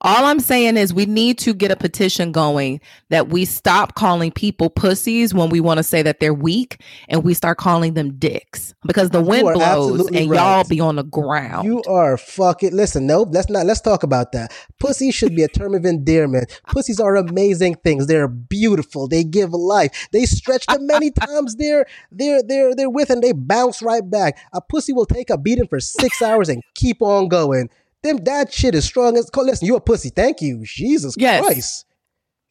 [0.02, 4.32] all I'm saying is we need to get a petition going that we stop calling
[4.32, 8.14] people pussies when we want to say that they're weak and we start calling them
[8.14, 10.38] dicks because the wind blows and right.
[10.38, 11.66] y'all be on the ground.
[11.66, 14.52] You are fucking listen, nope, let's not let's talk about that.
[14.78, 16.60] Pussy should be a term of endearment.
[16.68, 18.06] Pussies are amazing things.
[18.06, 19.06] They're beautiful.
[19.06, 20.08] They give life.
[20.12, 24.38] They stretch them many times they're they're they're they're with and they bounce right back.
[24.54, 27.68] A pussy will take a beating for six hours and keep on going.
[28.02, 30.10] Them that shit is strong as listen, you a pussy.
[30.10, 30.64] Thank you.
[30.64, 31.44] Jesus yes.
[31.44, 31.86] Christ.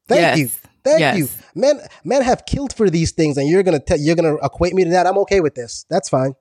[0.07, 0.37] Thank yes.
[0.37, 0.69] you.
[0.83, 1.17] Thank yes.
[1.17, 1.27] you.
[1.55, 4.83] Men men have killed for these things and you're gonna tell you're gonna equate me
[4.83, 5.07] to that.
[5.07, 5.85] I'm okay with this.
[5.89, 6.33] That's fine.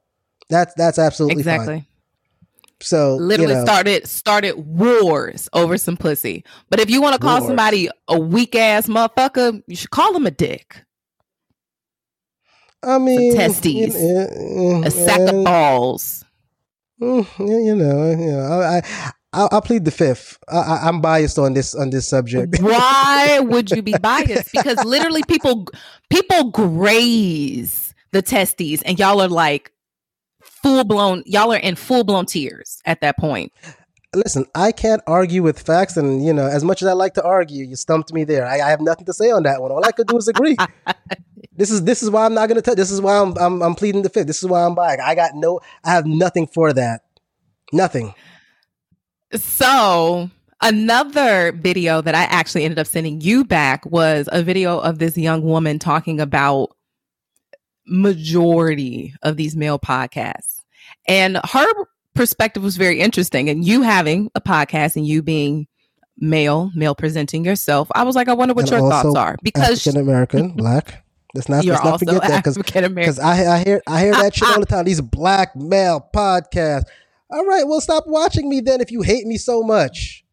[0.51, 1.67] That's that's absolutely exactly.
[1.67, 1.87] Fine.
[2.81, 6.45] So literally you know, started started wars over some pussy.
[6.71, 7.49] But if you want to call wars.
[7.49, 10.85] somebody a weak ass motherfucker, you should call them a dick.
[12.83, 16.25] I mean, some testes, a sack of balls.
[17.01, 20.39] Mm, you know, you know, I, I I'll, I'll, plead the fifth.
[20.49, 22.59] I, am biased on this on this subject.
[22.61, 24.53] Why would you be biased?
[24.53, 25.67] Because literally, people
[26.09, 29.71] people graze the testes, and y'all are like
[30.43, 31.23] full blown.
[31.27, 33.53] Y'all are in full blown tears at that point.
[34.15, 37.23] Listen, I can't argue with facts, and you know, as much as I like to
[37.23, 38.47] argue, you stumped me there.
[38.47, 39.71] I, I have nothing to say on that one.
[39.71, 40.57] All I could do is agree.
[41.53, 42.63] this is this is why I'm not going to.
[42.63, 42.75] Tell.
[42.75, 44.27] This is why I'm, I'm I'm pleading the fifth.
[44.27, 44.99] This is why I'm buying.
[44.99, 45.61] I got no.
[45.85, 47.03] I have nothing for that.
[47.71, 48.15] Nothing.
[49.35, 50.31] So
[50.63, 55.19] another video that I actually ended up sending you back was a video of this
[55.19, 56.71] young woman talking about
[57.87, 60.63] majority of these male podcasts,
[61.07, 61.69] and her
[62.19, 63.49] perspective was very interesting.
[63.49, 65.69] And you having a podcast and you being
[66.19, 69.87] male, male presenting yourself, I was like, I wonder what and your thoughts are because
[69.87, 71.05] African American, black.
[71.35, 72.45] Let's not, let's not forget that
[72.95, 74.85] because I, I hear I hear that shit all the time.
[74.85, 76.85] These black male podcasts.
[77.31, 80.25] All right, well, stop watching me then if you hate me so much,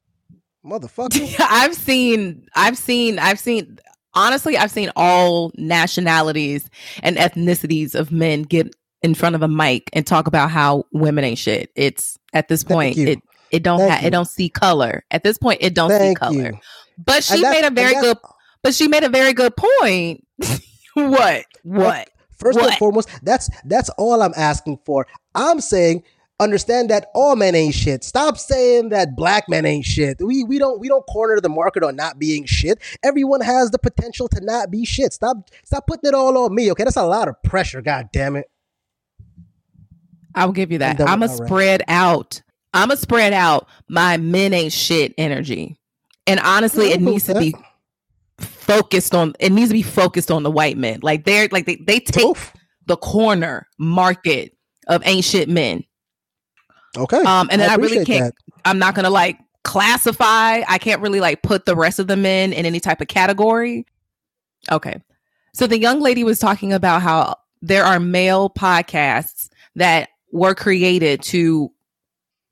[0.65, 1.35] motherfucker.
[1.39, 3.77] I've seen, I've seen, I've seen.
[4.13, 6.69] Honestly, I've seen all nationalities
[7.03, 8.73] and ethnicities of men get
[9.05, 11.71] in front of a mic and talk about how women ain't shit.
[11.75, 13.19] It's at this point it
[13.51, 15.05] it don't ha- it don't see color.
[15.11, 16.51] At this point it don't Thank see color.
[16.51, 16.59] You.
[16.97, 18.17] But she made a very good
[18.63, 20.25] but she made a very good point.
[20.95, 21.45] what?
[21.61, 22.09] What?
[22.31, 22.69] First what?
[22.69, 25.05] and foremost, that's that's all I'm asking for.
[25.35, 26.03] I'm saying
[26.39, 28.03] understand that all men ain't shit.
[28.03, 30.17] Stop saying that black men ain't shit.
[30.19, 32.81] We we don't we don't corner the market on not being shit.
[33.03, 35.13] Everyone has the potential to not be shit.
[35.13, 36.71] Stop stop putting it all on me.
[36.71, 37.83] Okay, that's a lot of pressure.
[37.83, 38.49] God damn it.
[40.35, 41.01] I'll give you that.
[41.01, 42.41] I'm a spread out.
[42.73, 45.77] I'm a spread out my men ain't shit energy.
[46.27, 47.55] And honestly, it needs to be
[48.37, 50.99] focused on it needs to be focused on the white men.
[51.01, 52.53] Like they're like they, they take Oof.
[52.85, 54.57] the corner market
[54.87, 55.83] of ain't shit men.
[56.97, 57.21] Okay.
[57.21, 58.53] Um and then I, I really can't that.
[58.65, 60.61] I'm not gonna like classify.
[60.67, 63.85] I can't really like put the rest of the men in any type of category.
[64.71, 65.01] Okay.
[65.53, 71.21] So the young lady was talking about how there are male podcasts that were created
[71.21, 71.71] to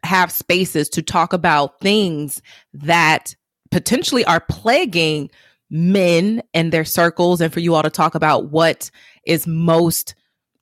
[0.04, 2.42] have spaces to talk about things
[2.74, 3.36] that
[3.72, 5.30] potentially are plaguing
[5.70, 8.90] men and their circles and for you all to talk about what
[9.26, 10.16] is most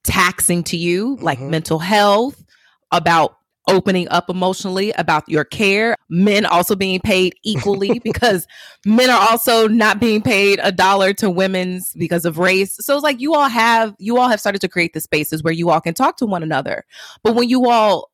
[0.03, 1.51] taxing to you like mm-hmm.
[1.51, 2.43] mental health
[2.91, 5.95] about opening up emotionally about your care.
[6.09, 8.47] Men also being paid equally because
[8.85, 12.77] men are also not being paid a dollar to women's because of race.
[12.79, 15.53] So it's like you all have you all have started to create the spaces where
[15.53, 16.85] you all can talk to one another.
[17.23, 18.09] But when you all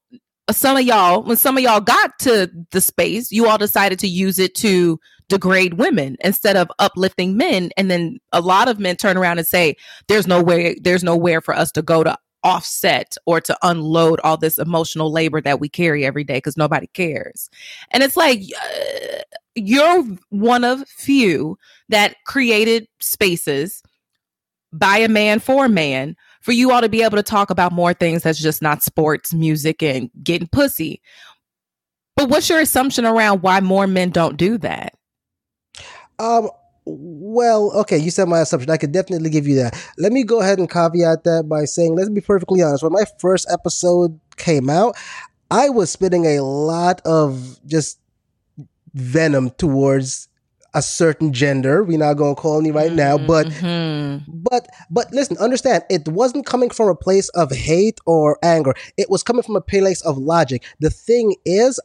[0.49, 4.07] some of y'all when some of y'all got to the space you all decided to
[4.07, 4.97] use it to
[5.29, 7.69] degrade women instead of uplifting men.
[7.77, 9.75] And then a lot of men turn around and say
[10.07, 14.37] there's no way there's nowhere for us to go to offset or to unload all
[14.37, 17.49] this emotional labor that we carry every day because nobody cares.
[17.91, 19.17] And it's like uh,
[19.55, 21.57] you're one of few
[21.89, 23.81] that created spaces
[24.71, 27.71] by a man for a man for you all to be able to talk about
[27.71, 31.01] more things that's just not sports, music, and getting pussy.
[32.15, 34.93] But what's your assumption around why more men don't do that?
[36.19, 36.49] Um,
[36.87, 38.71] well, okay, you said my assumption.
[38.71, 39.77] I could definitely give you that.
[39.97, 42.83] Let me go ahead and caveat that by saying, let's be perfectly honest.
[42.83, 44.95] When my first episode came out,
[45.51, 47.99] I was spitting a lot of just
[48.93, 50.29] venom towards
[50.73, 51.83] a certain gender.
[51.83, 54.23] We're not gonna call any right now, but mm-hmm.
[54.31, 58.73] but but listen, understand it wasn't coming from a place of hate or anger.
[58.97, 60.63] It was coming from a place of logic.
[60.79, 61.79] The thing is,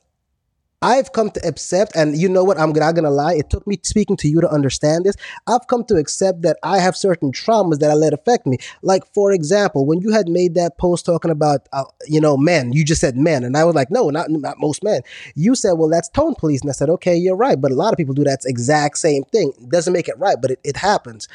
[0.83, 2.59] I've come to accept, and you know what?
[2.59, 3.35] I'm not gonna lie.
[3.35, 5.15] It took me speaking to you to understand this.
[5.47, 8.59] I've come to accept that I have certain traumas that I let affect me.
[8.83, 12.73] Like, for example, when you had made that post talking about, uh, you know, men,
[12.73, 15.03] you just said men, and I was like, no, not not most men.
[15.37, 17.93] You said, well, that's tone police, and I said, okay, you're right, but a lot
[17.93, 19.53] of people do that exact same thing.
[19.69, 21.29] Doesn't make it right, but it, it happens.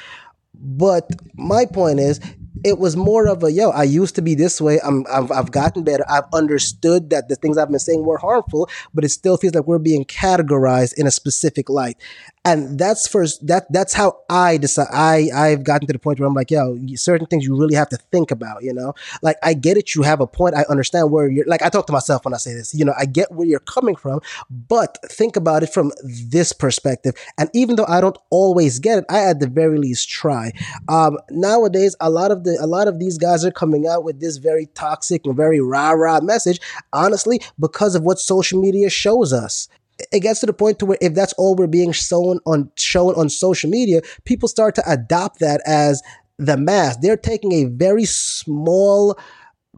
[0.59, 2.19] But my point is,
[2.63, 4.79] it was more of a yo i used to be this way.
[4.83, 6.05] I'm I've, I've, gotten better.
[6.09, 9.67] I've understood that the things i've been saying were harmful but it still feels like
[9.67, 11.97] we're being categorized in a specific light
[12.45, 16.27] and that's first that that's how i decide i i've gotten to the point where
[16.27, 18.93] i'm like yo certain things you really have to think about you know?
[19.21, 21.87] Like i get it you have a point i understand where you're like i talk
[21.87, 24.97] to myself when i say this you know i get where you're coming from but
[25.09, 27.13] think about it from this perspective.
[27.37, 30.51] And even though i don't always get it i at the very least try.
[30.87, 34.19] Um nowadays a lot of the a lot of these guys are coming out with
[34.19, 36.59] this very toxic and very rah rah message
[36.93, 39.67] honestly because of what social media shows us
[40.11, 43.15] it gets to the point to where if that's all we're being shown on shown
[43.15, 46.01] on social media, people start to adopt that as
[46.37, 46.97] the mass.
[46.97, 49.17] They're taking a very small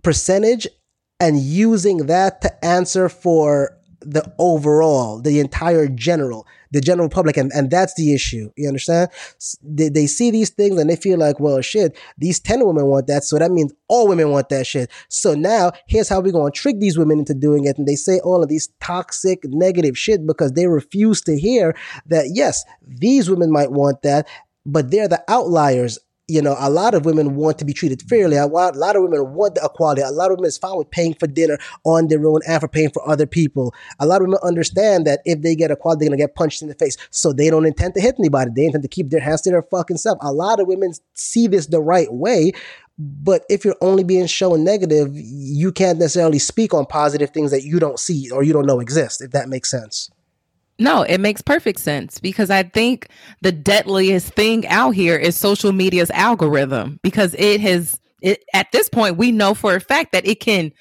[0.04, 0.68] percentage
[1.20, 7.52] and using that to answer for the overall, the entire general the general public, and,
[7.54, 8.52] and that's the issue.
[8.56, 9.10] You understand?
[9.64, 13.08] They, they see these things and they feel like, well, shit, these 10 women want
[13.08, 14.90] that, so that means all women want that shit.
[15.10, 17.78] So now, here's how we're to trick these women into doing it.
[17.78, 21.76] And they say all of these toxic, negative shit because they refuse to hear
[22.08, 24.28] that, yes, these women might want that,
[24.66, 25.98] but they're the outliers
[26.30, 28.38] you know, a lot of women want to be treated fairly.
[28.38, 30.02] A lot, of women want the equality.
[30.02, 32.68] A lot of women is fine with paying for dinner on their own and for
[32.68, 33.74] paying for other people.
[34.00, 36.68] A lot of women understand that if they get equality, they're gonna get punched in
[36.68, 36.98] the face.
[37.10, 38.52] So they don't intend to hit anybody.
[38.56, 40.20] They intend to keep their hands to their fucking self.
[40.22, 42.52] A lot of women see this the right way.
[43.00, 47.64] But if you're only being shown negative, you can't necessarily speak on positive things that
[47.64, 50.12] you don't see or you don't know exist, if that makes sense.
[50.80, 53.10] No, it makes perfect sense because I think
[53.42, 58.88] the deadliest thing out here is social media's algorithm because it has it, at this
[58.90, 60.72] point we know for a fact that it can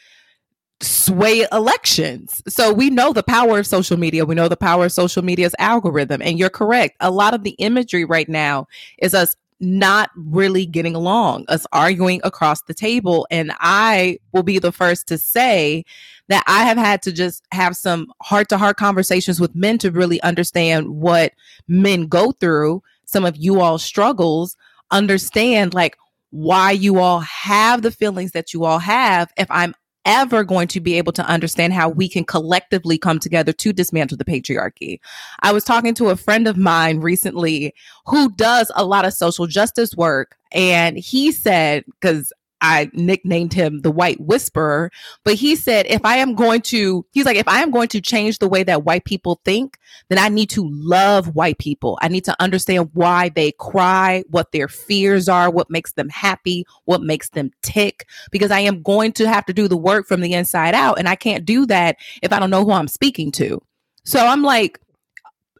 [0.80, 2.40] sway elections.
[2.46, 4.24] So we know the power of social media.
[4.24, 6.96] We know the power of social media's algorithm and you're correct.
[7.00, 8.68] A lot of the imagery right now
[8.98, 13.26] is us not really getting along, us arguing across the table.
[13.30, 15.84] And I will be the first to say
[16.28, 19.90] that I have had to just have some heart to heart conversations with men to
[19.90, 21.32] really understand what
[21.66, 24.56] men go through, some of you all struggles,
[24.90, 25.96] understand like
[26.30, 29.74] why you all have the feelings that you all have if I'm
[30.08, 34.16] ever going to be able to understand how we can collectively come together to dismantle
[34.16, 34.98] the patriarchy.
[35.42, 37.74] I was talking to a friend of mine recently
[38.06, 40.36] who does a lot of social justice work.
[40.50, 44.90] And he said, because I nicknamed him the white whisperer,
[45.24, 48.00] but he said, if I am going to, he's like, if I am going to
[48.00, 49.78] change the way that white people think,
[50.08, 51.98] then I need to love white people.
[52.02, 56.64] I need to understand why they cry, what their fears are, what makes them happy,
[56.84, 60.20] what makes them tick, because I am going to have to do the work from
[60.20, 60.98] the inside out.
[60.98, 63.62] And I can't do that if I don't know who I'm speaking to.
[64.04, 64.80] So I'm like,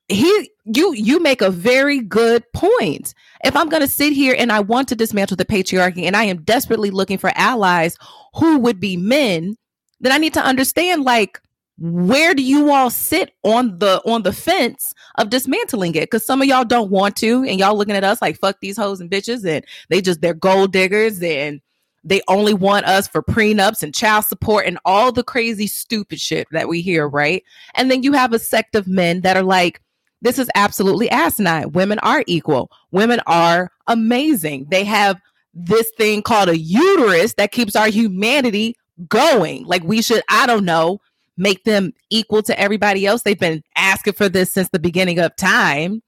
[0.09, 3.15] he you you make a very good point.
[3.45, 6.25] If i'm going to sit here and i want to dismantle the patriarchy and i
[6.25, 7.97] am desperately looking for allies
[8.35, 9.57] who would be men
[10.01, 11.41] then i need to understand like
[11.79, 16.03] where do you all sit on the on the fence of dismantling it?
[16.03, 18.77] Because some of y'all don't want to and y'all looking at us like fuck these
[18.77, 21.61] hoes and bitches and they just they're gold diggers and
[22.05, 26.49] they only want us for prenups and child support and all the crazy stupid shit
[26.51, 27.45] that we hear right?
[27.75, 29.81] And then you have a sect of men that are like
[30.21, 31.73] this is absolutely asinine.
[31.73, 32.71] Women are equal.
[32.91, 34.67] Women are amazing.
[34.71, 35.21] They have
[35.55, 38.75] this thing called a uterus that keeps our humanity
[39.09, 39.65] going.
[39.65, 41.01] Like we should, I don't know,
[41.37, 43.23] make them equal to everybody else.
[43.23, 46.03] They've been asking for this since the beginning of time.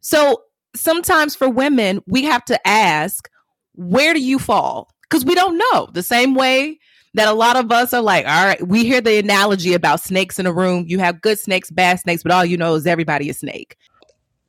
[0.00, 0.42] So
[0.74, 3.28] sometimes for women, we have to ask,
[3.74, 4.88] where do you fall?
[5.02, 5.88] Because we don't know.
[5.92, 6.78] The same way
[7.14, 10.38] that a lot of us are like, all right, we hear the analogy about snakes
[10.38, 10.84] in a room.
[10.88, 13.76] You have good snakes, bad snakes, but all you know is everybody a snake.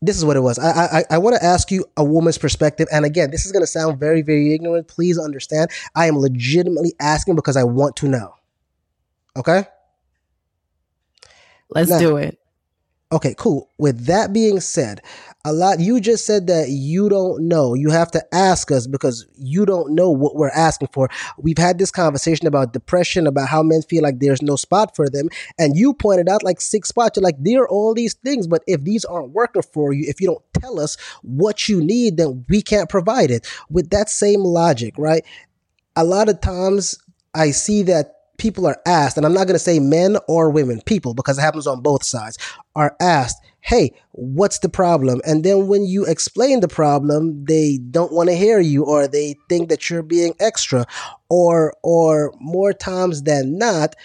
[0.02, 0.60] This is what it was.
[0.60, 3.64] I I, I want to ask you a woman's perspective, and again, this is going
[3.64, 4.88] to sound very very ignorant.
[4.88, 8.36] Please understand, I am legitimately asking because I want to know.
[9.38, 9.66] Okay.
[11.70, 12.38] Let's now, do it.
[13.12, 13.70] Okay, cool.
[13.78, 15.02] With that being said,
[15.46, 17.74] a lot you just said that you don't know.
[17.74, 21.10] You have to ask us because you don't know what we're asking for.
[21.38, 25.10] We've had this conversation about depression about how men feel like there's no spot for
[25.10, 25.28] them.
[25.60, 27.18] And you pointed out like six spots.
[27.18, 28.48] You're like there are all these things.
[28.48, 32.16] But if these aren't working for you if you don't tell us what you need
[32.18, 33.46] then we can't provide it.
[33.70, 35.26] With that same logic right?
[35.96, 36.98] A lot of times
[37.36, 40.82] i see that people are asked and i'm not going to say men or women
[40.86, 42.38] people because it happens on both sides
[42.76, 45.22] are asked hey, what's the problem?
[45.26, 49.38] And then when you explain the problem, they don't want to hear you or they
[49.48, 50.86] think that you're being extra
[51.30, 53.96] or or more times than not,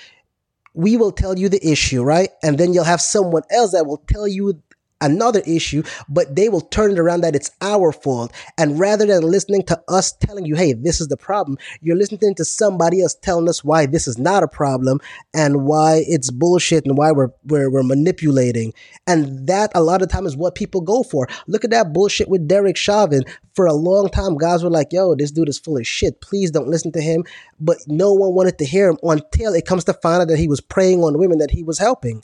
[0.74, 2.30] we will tell you the issue, right?
[2.42, 4.62] And then you'll have someone else that will tell you
[5.00, 8.32] another issue, but they will turn it around that it's our fault.
[8.56, 12.34] And rather than listening to us telling you, hey, this is the problem, you're listening
[12.34, 15.00] to somebody else telling us why this is not a problem
[15.34, 18.72] and why it's bullshit and why we're, we're, we're manipulating.
[19.06, 21.28] And that a lot of time is what people go for.
[21.46, 23.24] Look at that bullshit with Derek Chauvin.
[23.54, 26.20] For a long time, guys were like, yo, this dude is full of shit.
[26.20, 27.24] Please don't listen to him.
[27.58, 30.46] But no one wanted to hear him until it comes to find out that he
[30.46, 32.22] was preying on women that he was helping.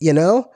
[0.00, 0.50] You know?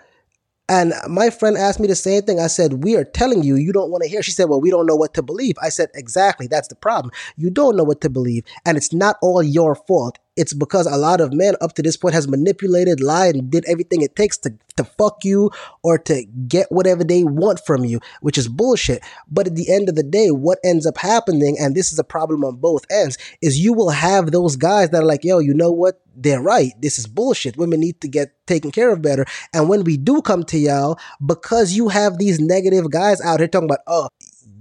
[0.72, 2.40] And my friend asked me the same thing.
[2.40, 4.22] I said, We are telling you, you don't want to hear.
[4.22, 5.54] She said, Well, we don't know what to believe.
[5.62, 6.46] I said, Exactly.
[6.46, 7.12] That's the problem.
[7.36, 8.44] You don't know what to believe.
[8.64, 11.96] And it's not all your fault it's because a lot of men up to this
[11.96, 15.50] point has manipulated, lied, and did everything it takes to, to fuck you
[15.82, 19.02] or to get whatever they want from you, which is bullshit.
[19.30, 22.04] But at the end of the day, what ends up happening, and this is a
[22.04, 25.54] problem on both ends, is you will have those guys that are like, yo, you
[25.54, 26.00] know what?
[26.14, 26.72] They're right.
[26.80, 27.56] This is bullshit.
[27.56, 29.24] Women need to get taken care of better.
[29.54, 33.48] And when we do come to y'all, because you have these negative guys out here
[33.48, 34.08] talking about, oh,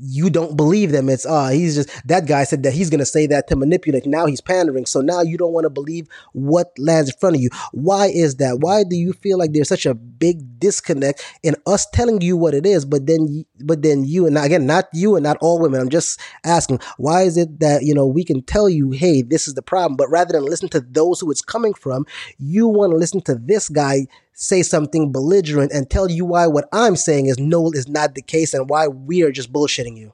[0.03, 1.09] you don't believe them.
[1.09, 4.05] It's uh he's just that guy said that he's gonna say that to manipulate.
[4.07, 4.87] Now he's pandering.
[4.87, 7.49] So now you don't want to believe what lands in front of you.
[7.71, 8.59] Why is that?
[8.59, 12.55] Why do you feel like there's such a big disconnect in us telling you what
[12.55, 15.79] it is, but then but then you and again not you and not all women.
[15.79, 19.47] I'm just asking why is it that you know we can tell you hey this
[19.47, 22.07] is the problem, but rather than listen to those who it's coming from,
[22.39, 24.07] you want to listen to this guy
[24.41, 28.23] say something belligerent and tell you why what I'm saying is no is not the
[28.23, 30.13] case and why we are just bullshitting you.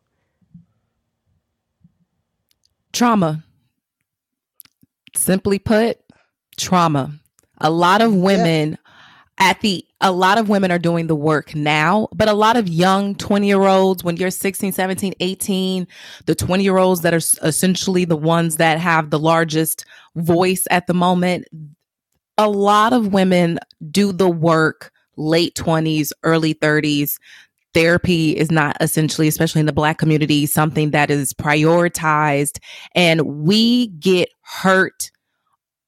[2.92, 3.46] Trauma.
[5.16, 6.00] Simply put,
[6.58, 7.14] trauma.
[7.60, 9.50] A lot of women yeah.
[9.50, 12.68] at the a lot of women are doing the work now, but a lot of
[12.68, 15.88] young 20 year olds, when you're 16, 17, 18,
[16.26, 20.86] the 20 year olds that are essentially the ones that have the largest voice at
[20.86, 21.48] the moment,
[22.38, 23.60] a lot of women
[23.92, 27.18] do the work late 20s, early 30s.
[27.74, 32.60] Therapy is not essentially, especially in the Black community, something that is prioritized.
[32.96, 35.12] And we get hurt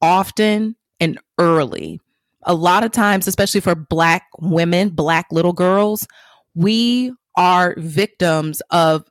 [0.02, 2.00] often and early.
[2.44, 6.08] A lot of times, especially for Black women, Black little girls,
[6.56, 9.04] we are victims of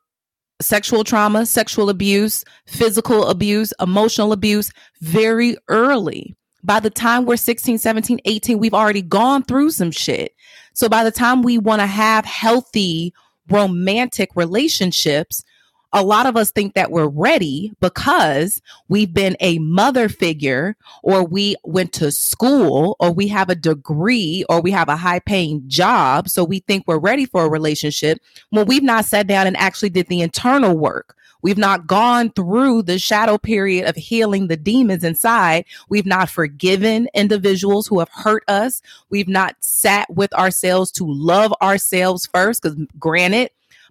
[0.61, 4.71] sexual trauma, sexual abuse, physical abuse, emotional abuse
[5.01, 6.35] very early.
[6.63, 10.35] By the time we're 16, 17, 18, we've already gone through some shit.
[10.73, 13.15] So by the time we want to have healthy
[13.49, 15.45] romantic relationships,
[15.93, 21.25] a lot of us think that we're ready because we've been a mother figure or
[21.25, 25.63] we went to school or we have a degree or we have a high paying
[25.67, 26.29] job.
[26.29, 28.19] So we think we're ready for a relationship
[28.51, 31.17] when we've not sat down and actually did the internal work.
[31.43, 35.65] We've not gone through the shadow period of healing the demons inside.
[35.89, 38.83] We've not forgiven individuals who have hurt us.
[39.11, 42.63] We've not sat with ourselves to love ourselves first.
[42.63, 43.51] Because, granted,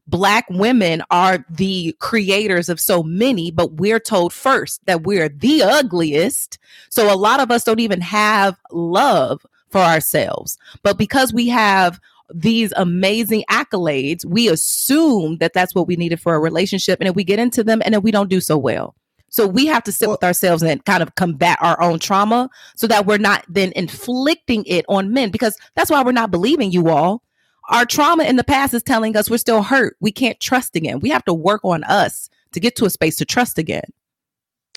[0.10, 5.64] Black women are the creators of so many, but we're told first that we're the
[5.64, 6.58] ugliest.
[6.89, 10.58] So, a lot of us don't even have love for ourselves.
[10.82, 12.00] But because we have
[12.34, 16.99] these amazing accolades, we assume that that's what we needed for a relationship.
[16.99, 18.95] And then we get into them and then we don't do so well.
[19.30, 22.88] So we have to sit with ourselves and kind of combat our own trauma so
[22.88, 26.89] that we're not then inflicting it on men because that's why we're not believing you
[26.89, 27.23] all.
[27.69, 29.97] Our trauma in the past is telling us we're still hurt.
[29.99, 31.01] We can't trust again.
[31.01, 33.84] We have to work on us to get to a space to trust again.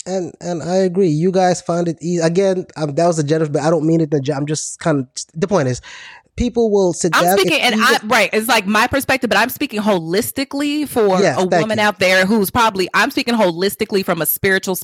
[0.05, 1.09] And and I agree.
[1.09, 2.21] You guys find it easy.
[2.21, 4.13] Again, um, that was a generous, but I don't mean it.
[4.29, 5.79] I'm just kind of the point is
[6.35, 7.37] people will sit I'm down.
[7.37, 8.29] speaking, and I right.
[8.33, 11.83] It's like my perspective, but I'm speaking holistically for yeah, a woman you.
[11.83, 12.89] out there who's probably.
[12.93, 14.77] I'm speaking holistically from a spiritual,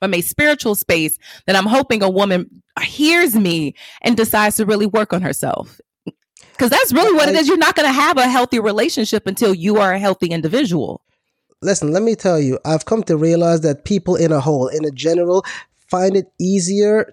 [0.00, 4.86] from a spiritual space that I'm hoping a woman hears me and decides to really
[4.86, 5.80] work on herself.
[6.52, 7.48] Because that's really what I, it is.
[7.48, 11.02] You're not going to have a healthy relationship until you are a healthy individual.
[11.62, 14.84] Listen, let me tell you, I've come to realize that people in a whole, in
[14.84, 15.44] a general,
[15.88, 17.12] find it easier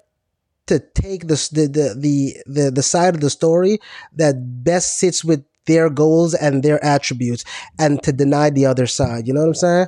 [0.67, 3.79] to take the, the the the the side of the story
[4.13, 7.43] that best sits with their goals and their attributes
[7.79, 9.87] and to deny the other side you know what i'm saying?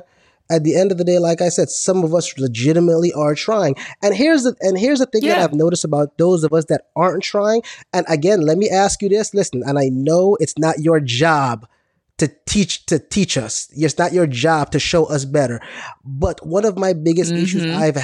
[0.50, 3.74] At the end of the day like i said some of us legitimately are trying.
[4.02, 5.34] And here's the and here's the thing yeah.
[5.34, 7.62] that i've noticed about those of us that aren't trying.
[7.92, 9.34] And again let me ask you this.
[9.34, 11.68] Listen and i know it's not your job
[12.16, 13.68] to teach to teach us.
[13.76, 15.60] It's not your job to show us better.
[16.04, 17.42] But one of my biggest mm-hmm.
[17.42, 17.98] issues i've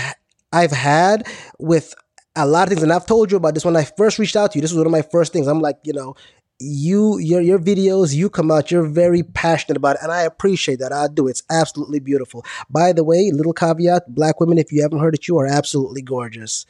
[0.52, 1.26] I've had
[1.58, 1.94] with
[2.36, 4.52] a lot of things, and I've told you about this when I first reached out
[4.52, 4.62] to you.
[4.62, 5.46] This was one of my first things.
[5.46, 6.16] I'm like, you know,
[6.58, 10.78] you your your videos, you come out, you're very passionate about it, and I appreciate
[10.80, 10.92] that.
[10.92, 11.28] I do.
[11.28, 12.44] It's absolutely beautiful.
[12.70, 16.02] By the way, little caveat: black women, if you haven't heard it, you are absolutely
[16.02, 16.66] gorgeous.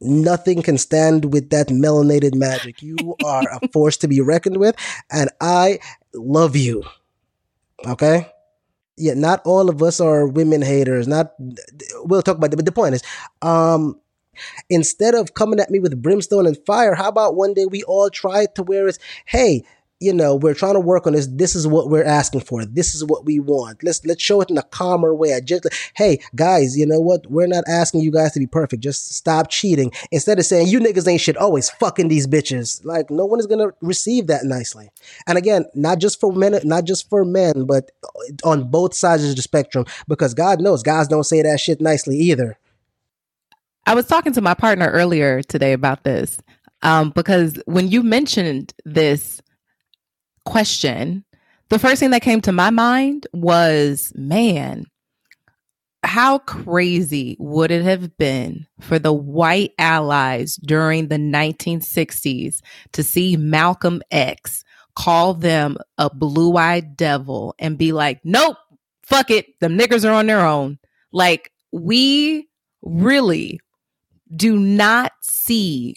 [0.00, 2.82] Nothing can stand with that melanated magic.
[2.82, 4.76] You are a force to be reckoned with,
[5.10, 5.80] and I
[6.14, 6.84] love you.
[7.86, 8.26] Okay
[8.98, 11.06] yeah, not all of us are women haters.
[11.06, 11.32] Not
[12.02, 13.02] we'll talk about that, but the point is,
[13.42, 13.98] um,
[14.70, 18.10] Instead of coming at me with brimstone and fire, how about one day we all
[18.10, 19.64] try to where it's, hey,
[20.00, 21.26] you know, we're trying to work on this.
[21.26, 22.64] This is what we're asking for.
[22.64, 23.82] This is what we want.
[23.82, 25.34] Let's let's show it in a calmer way.
[25.34, 27.28] I just hey guys, you know what?
[27.28, 28.82] We're not asking you guys to be perfect.
[28.82, 29.90] Just stop cheating.
[30.12, 32.84] Instead of saying you niggas ain't shit, always fucking these bitches.
[32.84, 34.90] Like no one is gonna receive that nicely.
[35.26, 37.90] And again, not just for men, not just for men, but
[38.44, 39.84] on both sides of the spectrum.
[40.06, 42.56] Because God knows, guys don't say that shit nicely either.
[43.88, 46.38] I was talking to my partner earlier today about this
[46.82, 49.40] um, because when you mentioned this
[50.44, 51.24] question,
[51.70, 54.84] the first thing that came to my mind was, man,
[56.02, 62.60] how crazy would it have been for the white allies during the 1960s
[62.92, 64.64] to see Malcolm X
[64.96, 68.58] call them a blue eyed devil and be like, nope,
[69.02, 70.78] fuck it, the niggers are on their own.
[71.10, 72.50] Like, we
[72.82, 73.60] really
[74.34, 75.96] do not see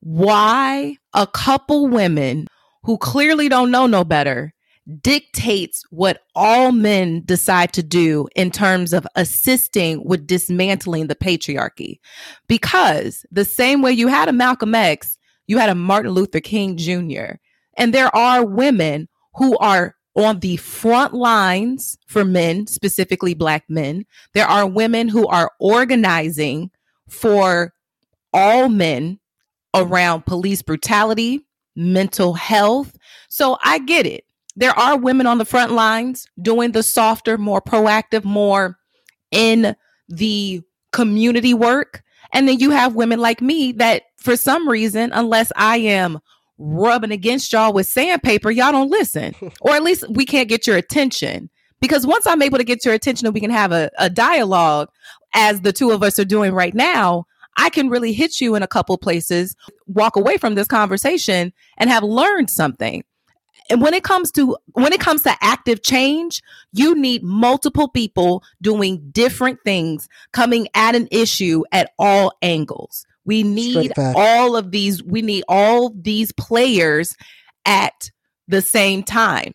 [0.00, 2.46] why a couple women
[2.82, 4.52] who clearly don't know no better
[5.00, 12.00] dictates what all men decide to do in terms of assisting with dismantling the patriarchy.
[12.48, 16.76] Because the same way you had a Malcolm X, you had a Martin Luther King
[16.76, 17.34] Jr.
[17.76, 24.04] And there are women who are on the front lines for men, specifically Black men.
[24.34, 26.70] There are women who are organizing
[27.12, 27.72] for
[28.32, 29.20] all men
[29.74, 31.46] around police brutality,
[31.76, 32.96] mental health.
[33.28, 34.24] So I get it.
[34.56, 38.78] There are women on the front lines doing the softer, more proactive, more
[39.30, 39.74] in
[40.08, 42.02] the community work.
[42.32, 46.20] And then you have women like me that, for some reason, unless I am
[46.58, 49.34] rubbing against y'all with sandpaper, y'all don't listen.
[49.60, 51.50] or at least we can't get your attention.
[51.80, 54.88] Because once I'm able to get your attention and we can have a, a dialogue,
[55.34, 57.26] as the two of us are doing right now,
[57.56, 59.54] I can really hit you in a couple places,
[59.86, 63.04] walk away from this conversation and have learned something.
[63.70, 68.42] and when it comes to when it comes to active change, you need multiple people
[68.60, 73.06] doing different things, coming at an issue at all angles.
[73.24, 77.16] We need all of these, we need all these players
[77.64, 78.10] at
[78.48, 79.52] the same time.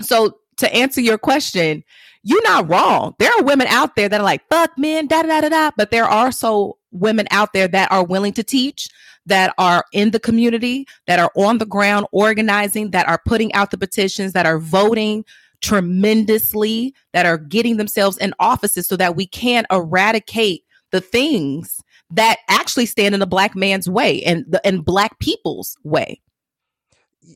[0.00, 1.84] So to answer your question,
[2.22, 3.14] you're not wrong.
[3.18, 5.70] There are women out there that are like, fuck men, da da da da.
[5.76, 8.88] But there are also women out there that are willing to teach,
[9.26, 13.70] that are in the community, that are on the ground organizing, that are putting out
[13.70, 15.24] the petitions, that are voting
[15.60, 22.38] tremendously, that are getting themselves in offices so that we can eradicate the things that
[22.48, 26.20] actually stand in the black man's way and the and black people's way.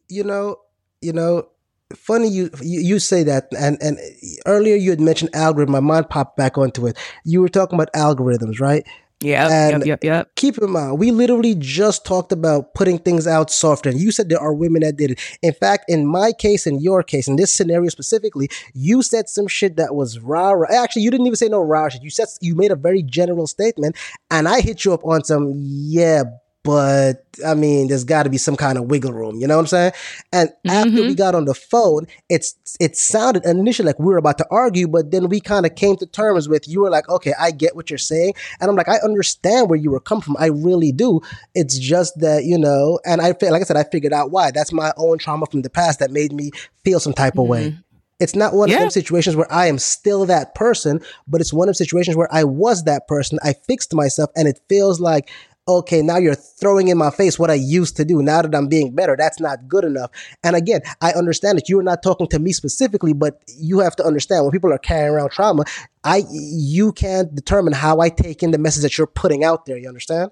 [0.09, 0.57] You know,
[1.01, 1.49] you know,
[1.95, 3.99] funny you, you, you say that and and
[4.47, 7.93] earlier you had mentioned algorithm my mind popped back onto it you were talking about
[7.93, 8.85] algorithms right
[9.21, 10.35] yeah and yep, yep, yep.
[10.35, 13.89] Keep in mind, we literally just talked about putting things out softer.
[13.89, 15.39] And you said there are women that did it.
[15.41, 19.49] In fact, in my case, in your case, in this scenario specifically, you said some
[19.49, 20.69] shit that was rah rah.
[20.71, 22.03] Actually, you didn't even say no rah shit.
[22.03, 23.97] You said you made a very general statement,
[24.31, 26.25] and I hit you up on some yeah,
[26.67, 29.39] but I mean, there's got to be some kind of wiggle room.
[29.39, 29.93] You know what I'm saying?
[30.33, 30.71] And mm-hmm.
[30.71, 31.13] after we mm-hmm.
[31.15, 35.13] got on the phone, it's it sounded initially like we were about to argue, but
[35.13, 37.89] then we kind of came to terms with you were like, okay, I get what
[37.89, 40.37] you're saying, and I'm like, I understand where you were coming from.
[40.41, 41.21] I really do.
[41.55, 44.51] It's just that you know, and I feel like I said, I figured out why.
[44.51, 46.51] That's my own trauma from the past that made me
[46.85, 47.51] feel some type of mm-hmm.
[47.51, 47.79] way.
[48.19, 48.77] It's not one yeah.
[48.77, 52.33] of those situations where I am still that person, but it's one of situations where
[52.33, 53.39] I was that person.
[53.45, 55.31] I fixed myself and it feels like
[55.69, 58.23] okay, now you're throwing in my face what I used to do.
[58.23, 60.11] Now that I'm being better, that's not good enough.
[60.45, 64.05] And again, I understand that you're not talking to me specifically, but you have to
[64.05, 65.65] understand when people are carrying around trauma,
[66.05, 69.77] I you can't determine how I take in the message that you're putting out there.
[69.77, 70.31] You understand?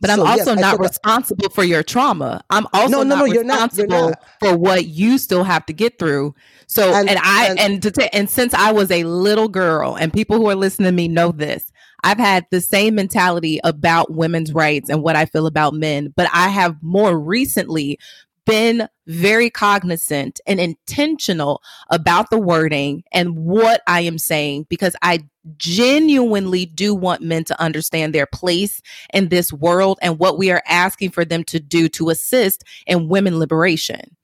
[0.00, 2.44] But I'm also yes, not responsible that, for your trauma.
[2.50, 4.22] I'm also no, no, not no, responsible not, not.
[4.40, 6.34] for what you still have to get through.
[6.66, 9.96] So, and, and I and, and to t- and since I was a little girl,
[9.96, 11.70] and people who are listening to me know this,
[12.04, 16.28] I've had the same mentality about women's rights and what I feel about men, but
[16.32, 17.98] I have more recently
[18.44, 25.24] been very cognizant and intentional about the wording and what I am saying because I
[25.56, 28.82] genuinely do want men to understand their place
[29.14, 33.08] in this world and what we are asking for them to do to assist in
[33.08, 34.14] women liberation.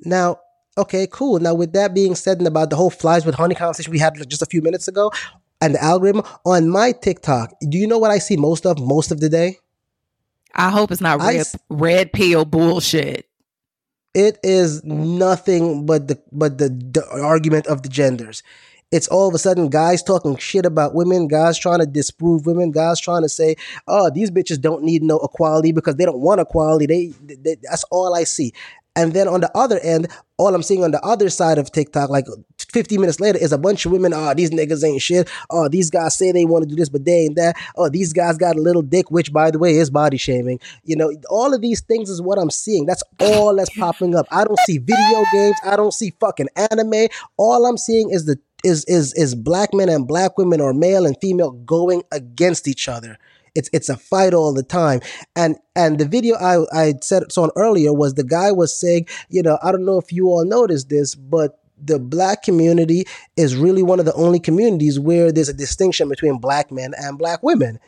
[0.00, 0.38] Now,
[0.78, 1.40] okay, cool.
[1.40, 4.14] Now, with that being said, and about the whole flies with honey conversation we had
[4.28, 5.10] just a few minutes ago,
[5.60, 9.10] and the algorithm on my TikTok, do you know what I see most of most
[9.10, 9.58] of the day?
[10.54, 13.28] I hope it's not red I, red pill bullshit.
[14.14, 18.42] It is nothing but the but the, the argument of the genders.
[18.92, 22.70] It's all of a sudden guys talking shit about women, guys trying to disprove women,
[22.70, 26.40] guys trying to say, "Oh, these bitches don't need no equality because they don't want
[26.40, 28.52] equality." They, they that's all I see.
[28.94, 32.08] And then on the other end, all I'm seeing on the other side of TikTok,
[32.08, 32.24] like
[32.76, 34.12] 50 minutes later, is a bunch of women.
[34.14, 35.30] Oh, these niggas ain't shit.
[35.48, 37.56] Oh, these guys say they want to do this, but they ain't that.
[37.74, 40.60] Oh, these guys got a little dick, which by the way is body shaming.
[40.84, 42.84] You know, all of these things is what I'm seeing.
[42.84, 44.26] That's all that's popping up.
[44.30, 45.56] I don't see video games.
[45.64, 47.08] I don't see fucking anime.
[47.38, 51.06] All I'm seeing is the is is is black men and black women or male
[51.06, 53.16] and female going against each other.
[53.54, 55.00] It's it's a fight all the time.
[55.34, 59.42] And and the video I I said on earlier was the guy was saying, you
[59.42, 63.04] know, I don't know if you all noticed this, but the black community
[63.36, 67.18] is really one of the only communities where there's a distinction between black men and
[67.18, 67.78] black women.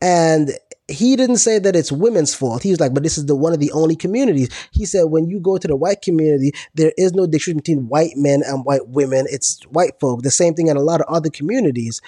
[0.00, 0.52] And
[0.86, 2.62] he didn't say that it's women's fault.
[2.62, 4.48] He was like, but this is the one of the only communities.
[4.70, 8.16] He said when you go to the white community, there is no distinction between white
[8.16, 9.26] men and white women.
[9.28, 10.22] It's white folk.
[10.22, 12.00] The same thing in a lot of other communities.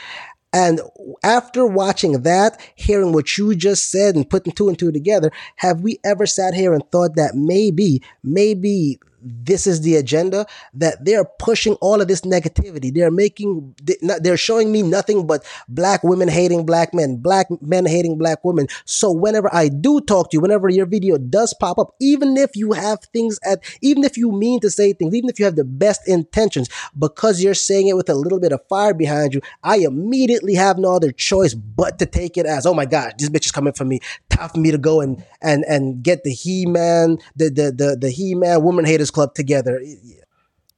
[0.53, 0.81] And
[1.23, 5.81] after watching that, hearing what you just said and putting two and two together, have
[5.81, 11.25] we ever sat here and thought that maybe, maybe this is the agenda that they're
[11.25, 12.93] pushing all of this negativity.
[12.93, 13.75] They're making,
[14.21, 18.67] they're showing me nothing but black women hating black men, black men hating black women.
[18.85, 22.57] So whenever I do talk to you, whenever your video does pop up, even if
[22.57, 25.57] you have things at, even if you mean to say things, even if you have
[25.57, 26.69] the best intentions,
[26.99, 30.79] because you're saying it with a little bit of fire behind you, I immediately have
[30.79, 33.73] no other choice but to take it as, oh my God, this bitch is coming
[33.73, 34.01] for me.
[34.31, 38.11] Time for me to go and, and, and get the He-Man, the, the, the, the
[38.11, 39.83] He-Man woman haters Club together.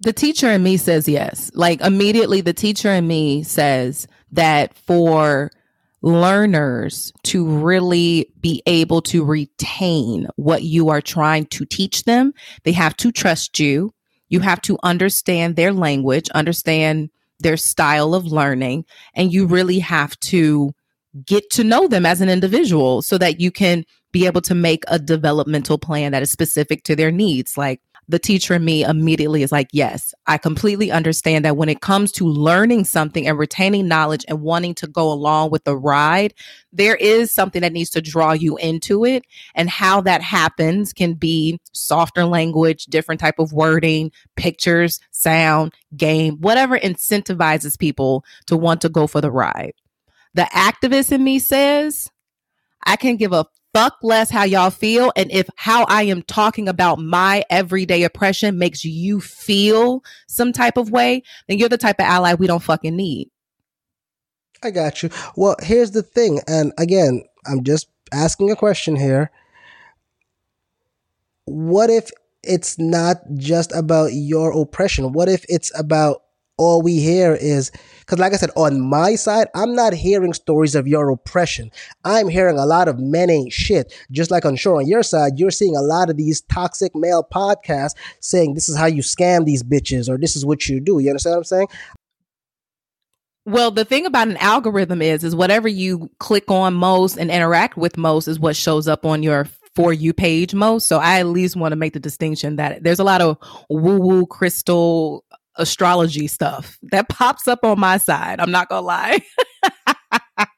[0.00, 1.50] The teacher in me says yes.
[1.54, 5.50] Like immediately, the teacher in me says that for
[6.02, 12.72] learners to really be able to retain what you are trying to teach them, they
[12.72, 13.94] have to trust you.
[14.28, 20.18] You have to understand their language, understand their style of learning, and you really have
[20.20, 20.72] to
[21.26, 24.84] get to know them as an individual so that you can be able to make
[24.88, 27.56] a developmental plan that is specific to their needs.
[27.56, 27.80] Like
[28.12, 32.12] the teacher in me immediately is like, yes, I completely understand that when it comes
[32.12, 36.34] to learning something and retaining knowledge and wanting to go along with the ride,
[36.74, 39.24] there is something that needs to draw you into it.
[39.54, 46.36] And how that happens can be softer language, different type of wording, pictures, sound, game,
[46.36, 49.72] whatever incentivizes people to want to go for the ride.
[50.34, 52.10] The activist in me says,
[52.84, 55.12] I can give a fuck less how y'all feel.
[55.16, 60.76] And if how I am talking about my everyday oppression makes you feel some type
[60.76, 63.30] of way, then you're the type of ally we don't fucking need.
[64.62, 65.10] I got you.
[65.36, 66.40] Well, here's the thing.
[66.46, 69.30] And again, I'm just asking a question here.
[71.46, 72.10] What if
[72.44, 75.12] it's not just about your oppression?
[75.12, 76.22] What if it's about
[76.58, 80.74] all we hear is because like i said on my side i'm not hearing stories
[80.74, 81.70] of your oppression.
[82.04, 83.92] I'm hearing a lot of men ain't shit.
[84.10, 87.26] Just like on sure on your side you're seeing a lot of these toxic male
[87.32, 90.98] podcasts saying this is how you scam these bitches or this is what you do.
[90.98, 91.68] You understand what i'm saying?
[93.44, 97.76] Well, the thing about an algorithm is is whatever you click on most and interact
[97.76, 100.86] with most is what shows up on your for you page most.
[100.86, 103.38] So I at least want to make the distinction that there's a lot of
[103.68, 105.24] woo woo crystal
[105.56, 108.40] astrology stuff that pops up on my side.
[108.40, 109.20] I'm not going to lie.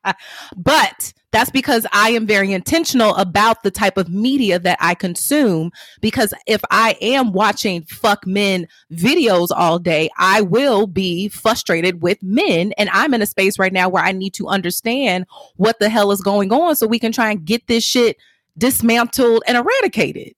[0.57, 5.73] but that's because I am very intentional about the type of media that I consume.
[6.01, 12.23] Because if I am watching fuck men videos all day, I will be frustrated with
[12.23, 12.73] men.
[12.79, 15.27] And I'm in a space right now where I need to understand
[15.57, 18.17] what the hell is going on so we can try and get this shit
[18.57, 20.35] dismantled and eradicated.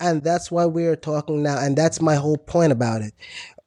[0.00, 1.58] And that's why we're talking now.
[1.58, 3.14] And that's my whole point about it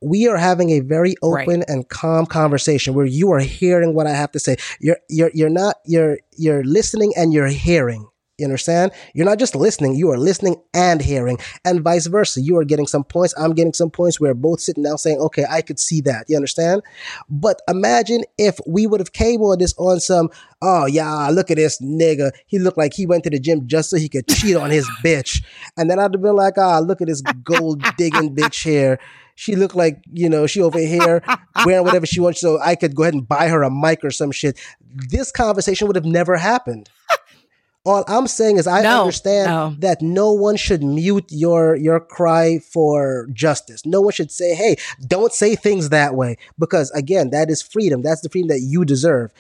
[0.02, 1.70] we are having a very open right.
[1.70, 4.58] and calm conversation where you are hearing what I have to say.
[4.80, 8.08] You're you're you're not you're you're listening and you're hearing.
[8.38, 8.92] You understand?
[9.16, 12.40] You're not just listening, you are listening and hearing, and vice versa.
[12.40, 14.20] You are getting some points, I'm getting some points.
[14.20, 16.26] We're both sitting down saying, okay, I could see that.
[16.28, 16.84] You understand?
[17.28, 20.30] But imagine if we would have cabled this on some,
[20.62, 22.30] oh, yeah, look at this nigga.
[22.46, 24.88] He looked like he went to the gym just so he could cheat on his
[25.04, 25.44] bitch.
[25.76, 29.00] And then I'd have been like, ah, oh, look at this gold digging bitch here
[29.38, 31.24] she looked like you know she over here
[31.66, 34.12] wearing whatever she wants so i could go ahead and buy her a mic or
[34.12, 34.60] some shit.
[34.82, 36.90] This conversation would have never happened.
[37.86, 39.76] All i'm saying is i no, understand no.
[39.80, 43.86] that no one should mute your your cry for justice.
[43.86, 44.76] No one should say hey
[45.06, 48.02] don't say things that way because again that is freedom.
[48.02, 49.32] That's the freedom that you deserve.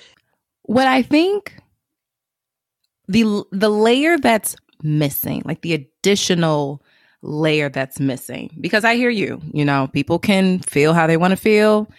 [0.61, 1.57] What i think
[3.07, 6.83] the the layer that's missing like the additional
[7.21, 9.41] layer that's missing because I hear you.
[9.53, 11.89] You know, people can feel how they want to feel.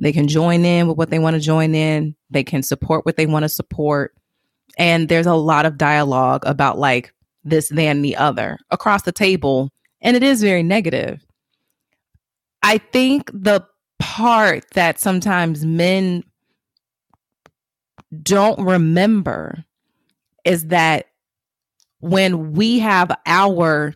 [0.00, 2.14] They can join in with what they want to join in.
[2.30, 4.14] They can support what they want to support.
[4.78, 7.12] And there's a lot of dialogue about like
[7.44, 9.70] this, than the other across the table.
[10.00, 11.24] And it is very negative.
[12.62, 13.66] I think the
[13.98, 16.22] part that sometimes men
[18.22, 19.64] don't remember
[20.44, 21.06] is that
[22.00, 23.94] when we have our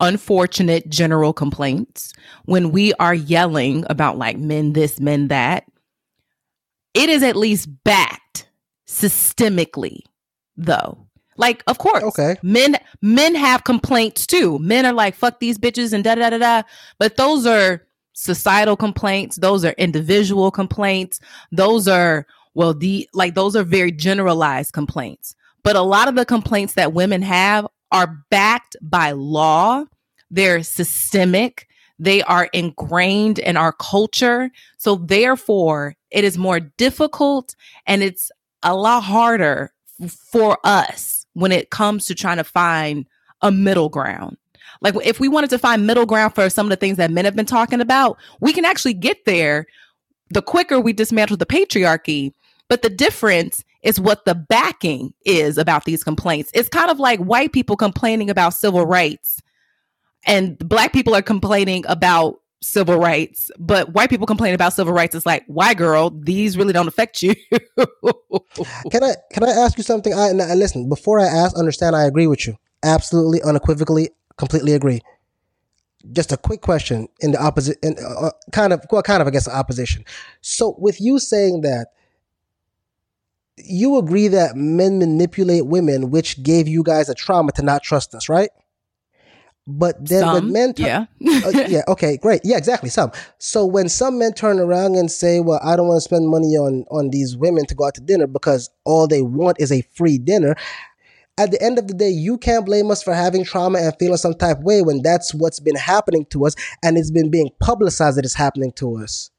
[0.00, 2.12] unfortunate general complaints,
[2.44, 5.64] when we are yelling about like men this, men that,
[6.94, 8.48] it is at least backed
[8.86, 10.00] systemically,
[10.56, 11.06] though.
[11.36, 12.36] Like, of course, okay.
[12.42, 14.58] Men men have complaints too.
[14.58, 16.62] Men are like, fuck these bitches and da da da da.
[16.98, 21.20] But those are societal complaints, those are individual complaints,
[21.52, 25.36] those are well, the like those are very generalized complaints.
[25.62, 29.84] But a lot of the complaints that women have are backed by law,
[30.30, 31.66] they're systemic,
[31.98, 34.50] they are ingrained in our culture.
[34.76, 37.54] So, therefore, it is more difficult
[37.86, 38.30] and it's
[38.62, 39.72] a lot harder
[40.06, 43.06] for us when it comes to trying to find
[43.42, 44.36] a middle ground.
[44.80, 47.24] Like, if we wanted to find middle ground for some of the things that men
[47.24, 49.66] have been talking about, we can actually get there
[50.30, 52.32] the quicker we dismantle the patriarchy.
[52.68, 56.50] But the difference is what the backing is about these complaints.
[56.54, 59.40] It's kind of like white people complaining about civil rights
[60.26, 65.14] and black people are complaining about civil rights, but white people complain about civil rights.
[65.14, 66.10] It's like, why, girl?
[66.10, 67.34] These really don't affect you.
[68.90, 70.12] can I can I ask you something?
[70.12, 71.56] I listen before I ask.
[71.56, 71.96] Understand?
[71.96, 72.56] I agree with you.
[72.82, 75.00] Absolutely, unequivocally, completely agree.
[76.12, 79.26] Just a quick question in the opposite, in, uh, uh kind of, well, kind of,
[79.26, 80.04] I guess, opposition.
[80.42, 81.88] So, with you saying that
[83.64, 88.14] you agree that men manipulate women, which gave you guys a trauma to not trust
[88.14, 88.50] us, right?
[89.66, 91.04] But then some, when men, yeah,
[91.44, 93.12] uh, yeah, okay, great, yeah, exactly, some.
[93.38, 96.56] So when some men turn around and say, "Well, I don't want to spend money
[96.56, 99.82] on on these women to go out to dinner because all they want is a
[99.94, 100.56] free dinner,"
[101.38, 104.16] at the end of the day, you can't blame us for having trauma and feeling
[104.16, 107.50] some type of way when that's what's been happening to us and it's been being
[107.60, 109.30] publicized that it's happening to us.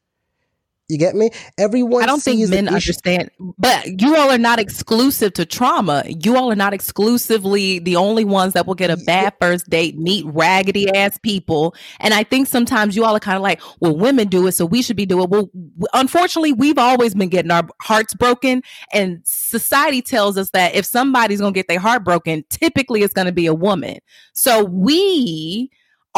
[0.90, 1.30] You get me?
[1.60, 2.02] Everyone.
[2.02, 3.30] I don't think men understand,
[3.60, 6.04] but you all are not exclusive to trauma.
[6.08, 10.00] You all are not exclusively the only ones that will get a bad first date,
[10.00, 11.76] meet raggedy ass people.
[12.00, 14.66] And I think sometimes you all are kind of like, well, women do it, so
[14.66, 15.30] we should be doing it.
[15.30, 15.52] Well,
[15.94, 18.64] unfortunately, we've always been getting our hearts broken.
[18.92, 23.14] And society tells us that if somebody's going to get their heart broken, typically it's
[23.14, 24.00] going to be a woman.
[24.34, 25.70] So we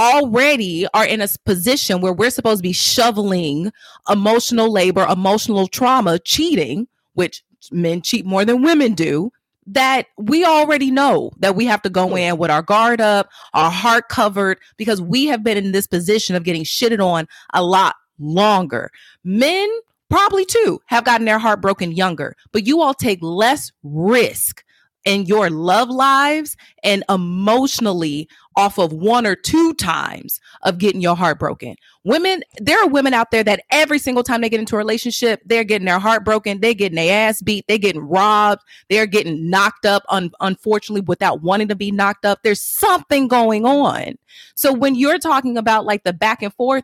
[0.01, 3.71] already are in a position where we're supposed to be shoveling
[4.09, 9.31] emotional labor, emotional trauma, cheating, which men cheat more than women do,
[9.67, 13.69] that we already know that we have to go in with our guard up, our
[13.69, 17.95] heart covered, because we have been in this position of getting shitted on a lot
[18.17, 18.89] longer.
[19.23, 19.69] Men
[20.09, 24.63] probably too have gotten their heart broken younger, but you all take less risk
[25.05, 31.15] in your love lives and emotionally off of one or two times of getting your
[31.15, 31.75] heart broken.
[32.03, 35.41] Women, there are women out there that every single time they get into a relationship,
[35.45, 39.49] they're getting their heart broken, they're getting their ass beat, they're getting robbed, they're getting
[39.49, 42.39] knocked up, un- unfortunately, without wanting to be knocked up.
[42.43, 44.17] There's something going on.
[44.55, 46.83] So when you're talking about like the back and forth,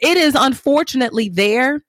[0.00, 1.82] it is unfortunately there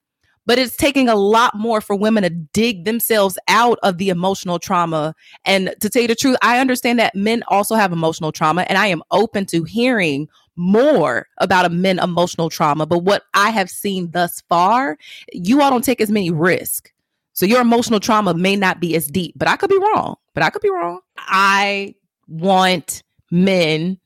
[0.46, 4.58] but it's taking a lot more for women to dig themselves out of the emotional
[4.58, 5.14] trauma.
[5.44, 8.78] And to tell you the truth, I understand that men also have emotional trauma, and
[8.78, 12.86] I am open to hearing more about a men emotional trauma.
[12.86, 14.98] But what I have seen thus far,
[15.32, 16.90] you all don't take as many risks.
[17.32, 20.16] So your emotional trauma may not be as deep, but I could be wrong.
[20.34, 21.00] But I could be wrong.
[21.16, 21.94] I
[22.28, 23.98] want men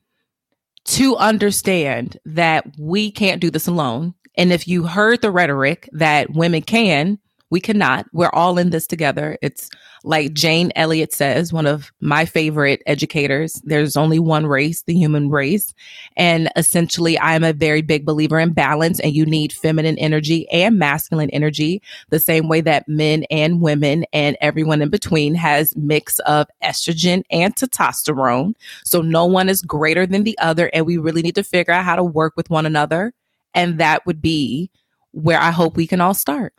[0.85, 4.13] to understand that we can't do this alone.
[4.37, 7.19] And if you heard the rhetoric that women can,
[7.51, 8.07] we cannot.
[8.11, 9.37] We're all in this together.
[9.41, 9.69] It's
[10.03, 13.61] like Jane Elliott says, one of my favorite educators.
[13.63, 15.73] There's only one race, the human race.
[16.17, 20.77] And essentially, I'm a very big believer in balance, and you need feminine energy and
[20.77, 26.19] masculine energy, the same way that men and women and everyone in between has mix
[26.19, 28.53] of estrogen and testosterone.
[28.83, 31.85] So no one is greater than the other, and we really need to figure out
[31.85, 33.13] how to work with one another
[33.55, 34.69] and that would be
[35.11, 36.53] where I hope we can all start.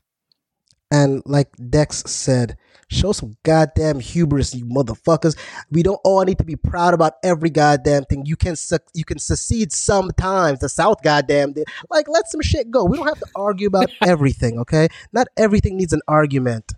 [0.91, 2.57] And like Dex said,
[2.89, 5.37] show some goddamn hubris, you motherfuckers.
[5.71, 8.25] We don't all need to be proud about every goddamn thing.
[8.25, 10.61] You can su- you can succeed sometimes.
[10.61, 11.67] The South goddamn did.
[11.91, 12.85] Like let some shit go.
[12.85, 14.89] We don't have to argue about everything, okay?
[15.13, 16.73] Not everything needs an argument.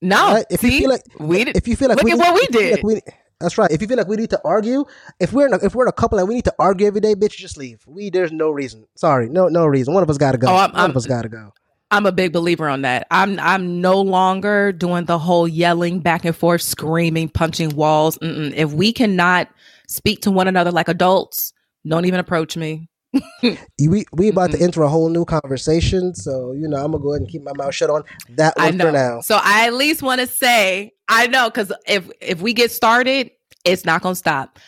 [0.00, 0.46] No, right?
[0.50, 2.34] if see, you feel like we did, if you feel like look we at what
[2.34, 2.72] we did.
[2.74, 3.00] Like we,
[3.40, 3.70] that's right.
[3.70, 4.84] If you feel like we need to argue,
[5.20, 7.00] if we're in a, if we're in a couple and we need to argue every
[7.00, 7.82] day, bitch, just leave.
[7.86, 8.86] We there's no reason.
[8.94, 9.94] Sorry, no no reason.
[9.94, 10.48] One of us got to go.
[10.48, 11.52] Oh, I'm, One I'm, of us got to go.
[11.90, 13.06] I'm a big believer on that.
[13.10, 18.18] I'm I'm no longer doing the whole yelling back and forth, screaming, punching walls.
[18.18, 18.52] Mm-mm.
[18.54, 19.48] If we cannot
[19.86, 21.52] speak to one another like adults,
[21.86, 22.88] don't even approach me.
[23.78, 24.64] we we about to mm-hmm.
[24.64, 27.52] enter a whole new conversation, so you know I'm gonna go ahead and keep my
[27.56, 29.20] mouth shut on that one for now.
[29.20, 33.30] So I at least want to say I know because if if we get started,
[33.64, 34.58] it's not gonna stop.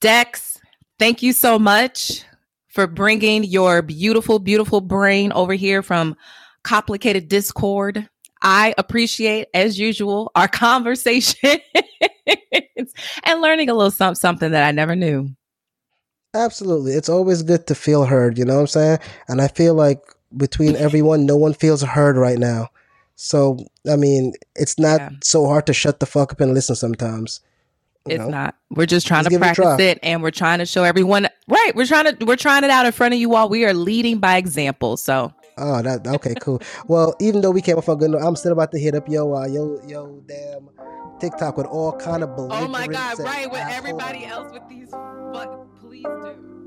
[0.00, 0.58] Dex,
[0.98, 2.24] thank you so much
[2.68, 6.16] for bringing your beautiful, beautiful brain over here from
[6.62, 8.08] complicated Discord.
[8.42, 11.58] I appreciate, as usual, our conversation
[13.24, 15.30] and learning a little something, something that I never knew.
[16.34, 16.92] Absolutely.
[16.92, 18.98] It's always good to feel heard, you know what I'm saying?
[19.28, 20.00] And I feel like
[20.36, 22.68] between everyone, no one feels heard right now.
[23.16, 23.58] So,
[23.90, 25.10] I mean, it's not yeah.
[25.22, 27.40] so hard to shut the fuck up and listen sometimes.
[28.06, 28.28] It's know?
[28.28, 28.54] not.
[28.70, 31.28] We're just trying just to practice it, and we're trying to show everyone.
[31.48, 33.48] Right, we're trying to we're trying it out in front of you all.
[33.48, 34.96] We are leading by example.
[34.96, 35.32] So.
[35.58, 36.62] Oh, that okay, cool.
[36.86, 39.08] well, even though we came off a good note, I'm still about to hit up
[39.08, 40.68] yo, uh, yo, yo, damn
[41.18, 42.62] TikTok with all kind of beliefs.
[42.64, 43.18] Oh my god!
[43.18, 45.66] Right, with everybody else with these fuck
[46.04, 46.57] please do.